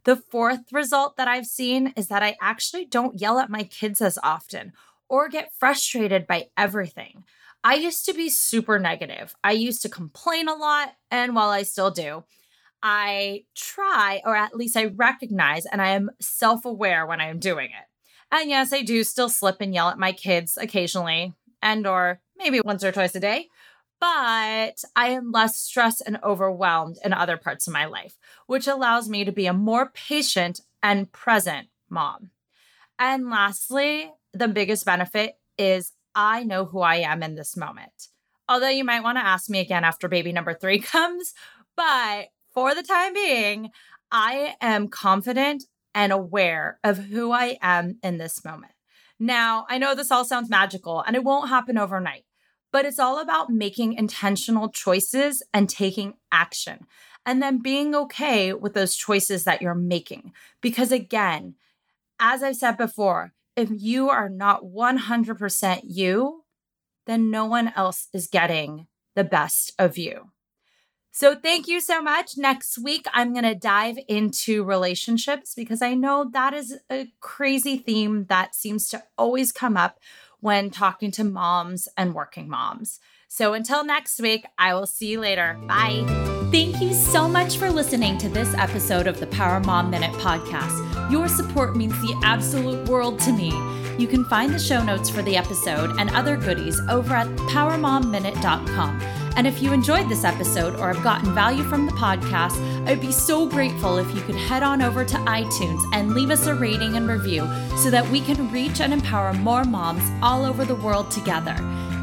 The 0.04 0.18
fourth 0.18 0.74
result 0.74 1.16
that 1.16 1.30
I've 1.30 1.46
seen 1.46 1.94
is 1.96 2.10
that 2.10 2.22
I 2.22 2.36
actually 2.42 2.86
don't 2.86 3.22
yell 3.22 3.40
at 3.40 3.50
my 3.50 3.64
kids 3.64 4.02
as 4.02 4.20
often 4.22 4.74
or 5.08 5.30
get 5.30 5.54
frustrated 5.58 6.28
by 6.28 6.48
everything. 6.58 7.24
I 7.64 7.76
used 7.76 8.06
to 8.08 8.14
be 8.14 8.30
super 8.30 8.78
negative. 8.80 9.34
I 9.46 9.54
used 9.54 9.82
to 9.84 9.90
complain 9.90 10.50
a 10.50 10.56
lot, 10.56 10.96
and 11.10 11.34
while 11.34 11.50
I 11.50 11.64
still 11.64 11.92
do, 11.92 12.26
I 12.82 13.46
try, 13.56 14.22
or 14.26 14.36
at 14.36 14.58
least 14.58 14.76
I 14.76 14.86
recognize, 14.86 15.66
and 15.66 15.82
I 15.82 15.92
am 15.92 16.10
self 16.20 16.66
aware 16.66 17.06
when 17.06 17.22
I 17.22 17.28
am 17.28 17.40
doing 17.40 17.68
it. 17.68 17.93
And 18.34 18.50
yes, 18.50 18.74
I 18.74 18.82
do 18.82 19.06
still 19.06 19.30
slip 19.30 19.62
and 19.62 19.74
yell 19.74 19.88
at 19.88 19.98
my 19.98 20.12
kids 20.12 20.58
occasionally, 20.60 21.34
and 21.62 21.88
or 21.88 22.20
maybe 22.38 22.60
once 22.60 22.84
or 22.84 22.92
twice 22.92 23.16
a 23.16 23.22
day 23.22 23.48
but 24.04 24.84
I 24.98 25.12
am 25.12 25.32
less 25.32 25.56
stressed 25.56 26.04
and 26.06 26.20
overwhelmed 26.22 26.98
in 27.06 27.14
other 27.14 27.38
parts 27.38 27.68
of 27.68 27.74
my 27.74 27.86
life, 27.86 28.18
which 28.48 28.68
allows 28.68 29.08
me 29.08 29.24
to 29.24 29.32
be 29.32 29.46
a 29.46 29.54
more 29.54 29.92
patient 29.94 30.60
and 30.82 31.10
present 31.14 31.70
mom. 31.90 32.32
And 33.00 33.30
lastly, 33.30 34.12
the 34.34 34.50
biggest 34.50 34.84
benefit 34.84 35.38
is 35.58 35.94
I 36.14 36.44
know 36.44 36.66
who 36.66 36.82
I 36.82 36.96
am 36.96 37.24
in 37.24 37.36
this 37.36 37.56
moment. 37.56 38.10
Although 38.50 38.68
you 38.68 38.84
might 38.84 39.04
want 39.04 39.18
to 39.20 39.26
ask 39.26 39.50
me 39.50 39.62
again 39.62 39.86
after 39.86 40.10
baby 40.10 40.34
number 40.34 40.54
three 40.54 40.80
comes, 40.82 41.34
but 41.78 42.26
for 42.54 42.76
the 42.76 42.84
time 42.84 43.14
being, 43.14 43.70
I 44.12 44.56
am 44.60 44.90
confident 44.90 45.64
and 45.96 46.12
aware 46.12 46.80
of 46.84 46.98
who 46.98 47.32
I 47.32 47.58
am 47.62 47.98
in 48.04 48.18
this 48.18 48.44
moment. 48.44 48.74
Now, 49.20 49.66
I 49.70 49.78
know 49.78 49.96
this 49.96 50.12
all 50.12 50.26
sounds 50.26 50.50
magical 50.50 51.04
and 51.06 51.16
it 51.16 51.24
won't 51.24 51.50
happen 51.50 51.78
overnight 51.78 52.26
but 52.74 52.86
it's 52.86 53.00
all 53.00 53.20
about 53.20 53.52
making 53.52 53.94
intentional 53.94 54.68
choices 54.68 55.44
and 55.54 55.70
taking 55.70 56.16
action 56.32 56.88
and 57.26 57.42
then 57.42 57.62
being 57.62 57.96
okay 57.96 58.52
with 58.52 58.74
those 58.74 58.96
choices 58.96 59.46
that 59.46 59.62
you're 59.62 59.76
making. 59.76 60.34
Because 60.60 60.92
again, 60.92 61.54
as 62.20 62.42
I've 62.42 62.58
said 62.58 62.76
before, 62.76 63.32
if 63.56 63.70
you 63.72 64.10
are 64.10 64.28
not 64.28 64.64
100% 64.64 65.82
you, 65.84 66.44
then 67.06 67.30
no 67.30 67.46
one 67.46 67.72
else 67.76 68.08
is 68.12 68.28
getting 68.28 68.88
the 69.16 69.24
best 69.24 69.72
of 69.78 69.98
you. 69.98 70.32
So, 71.16 71.36
thank 71.36 71.68
you 71.68 71.80
so 71.80 72.02
much. 72.02 72.38
Next 72.38 72.80
week, 72.80 73.06
I'm 73.14 73.34
going 73.34 73.46
to 73.46 73.54
dive 73.54 73.98
into 74.08 74.64
relationships 74.64 75.54
because 75.54 75.84
I 75.84 75.94
know 75.94 76.28
that 76.34 76.56
is 76.56 76.80
a 76.92 77.08
crazy 77.22 77.78
theme 77.78 78.26
that 78.30 78.56
seems 78.56 78.90
to 78.90 79.04
always 79.16 79.52
come 79.52 79.78
up 79.78 80.00
when 80.40 80.72
talking 80.72 81.12
to 81.12 81.24
moms 81.24 81.88
and 81.96 82.16
working 82.16 82.50
moms. 82.50 83.00
So 83.28 83.54
until 83.54 83.86
next 83.86 84.20
week, 84.20 84.44
I 84.58 84.74
will 84.74 84.88
see 84.88 85.12
you 85.12 85.20
later. 85.20 85.58
Bye. 85.68 86.04
Thank 86.52 86.82
you 86.82 86.94
so 86.94 87.28
much 87.28 87.58
for 87.58 87.72
listening 87.72 88.18
to 88.18 88.30
this 88.30 88.54
episode 88.56 89.06
of 89.08 89.20
the 89.20 89.28
Power 89.28 89.60
Mom 89.60 89.92
Minute 89.92 90.14
podcast. 90.14 91.12
Your 91.12 91.28
support 91.28 91.76
means 91.76 91.94
the 92.02 92.20
absolute 92.24 92.90
world 92.90 93.20
to 93.20 93.32
me. 93.32 93.50
You 93.98 94.08
can 94.08 94.26
find 94.26 94.54
the 94.54 94.60
show 94.60 94.84
notes 94.84 95.10
for 95.10 95.22
the 95.22 95.38
episode 95.38 96.00
and 96.00 96.10
other 96.10 96.38
goodies 96.38 96.80
over 96.90 97.14
at 97.14 97.28
powermomminute.com. 97.28 99.23
And 99.36 99.48
if 99.48 99.62
you 99.62 99.74
enjoyed 99.74 100.10
this 100.10 100.24
episode 100.24 100.80
or 100.80 100.94
have 100.94 101.04
gotten 101.04 101.34
value 101.34 101.64
from 101.64 101.86
the 101.86 101.92
podcast, 101.94 102.58
I'd 102.88 103.02
be 103.02 103.12
so 103.12 103.48
grateful 103.48 103.98
if 103.98 104.14
you 104.14 104.22
could 104.22 104.36
head 104.36 104.64
on 104.64 104.82
over 104.82 105.04
to 105.04 105.16
iTunes 105.18 105.82
and 105.94 106.14
leave 106.14 106.30
us 106.30 106.46
a 106.46 106.54
rating 106.56 106.96
and 106.96 107.08
review 107.08 107.42
so 107.78 107.90
that 107.90 108.08
we 108.10 108.22
can 108.22 108.52
reach 108.52 108.80
and 108.80 108.94
empower 108.94 109.34
more 109.34 109.64
moms 109.64 110.04
all 110.22 110.46
over 110.46 110.66
the 110.66 110.76
world 110.76 111.10
together. 111.12 111.56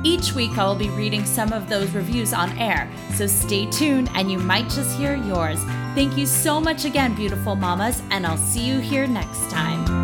Each 0.02 0.32
week, 0.32 0.56
I 0.56 0.64
will 0.64 0.74
be 0.74 0.88
reading 0.90 1.24
some 1.26 1.52
of 1.52 1.68
those 1.68 1.90
reviews 1.90 2.32
on 2.32 2.56
air, 2.58 2.90
so 3.14 3.26
stay 3.26 3.66
tuned 3.66 4.08
and 4.14 4.32
you 4.32 4.38
might 4.38 4.68
just 4.70 4.96
hear 4.96 5.14
yours. 5.14 5.62
Thank 5.94 6.16
you 6.16 6.24
so 6.24 6.60
much 6.60 6.84
again, 6.86 7.14
beautiful 7.14 7.54
mamas, 7.54 8.02
and 8.10 8.26
I'll 8.26 8.38
see 8.38 8.64
you 8.64 8.78
here 8.78 9.06
next 9.06 9.50
time. 9.50 9.99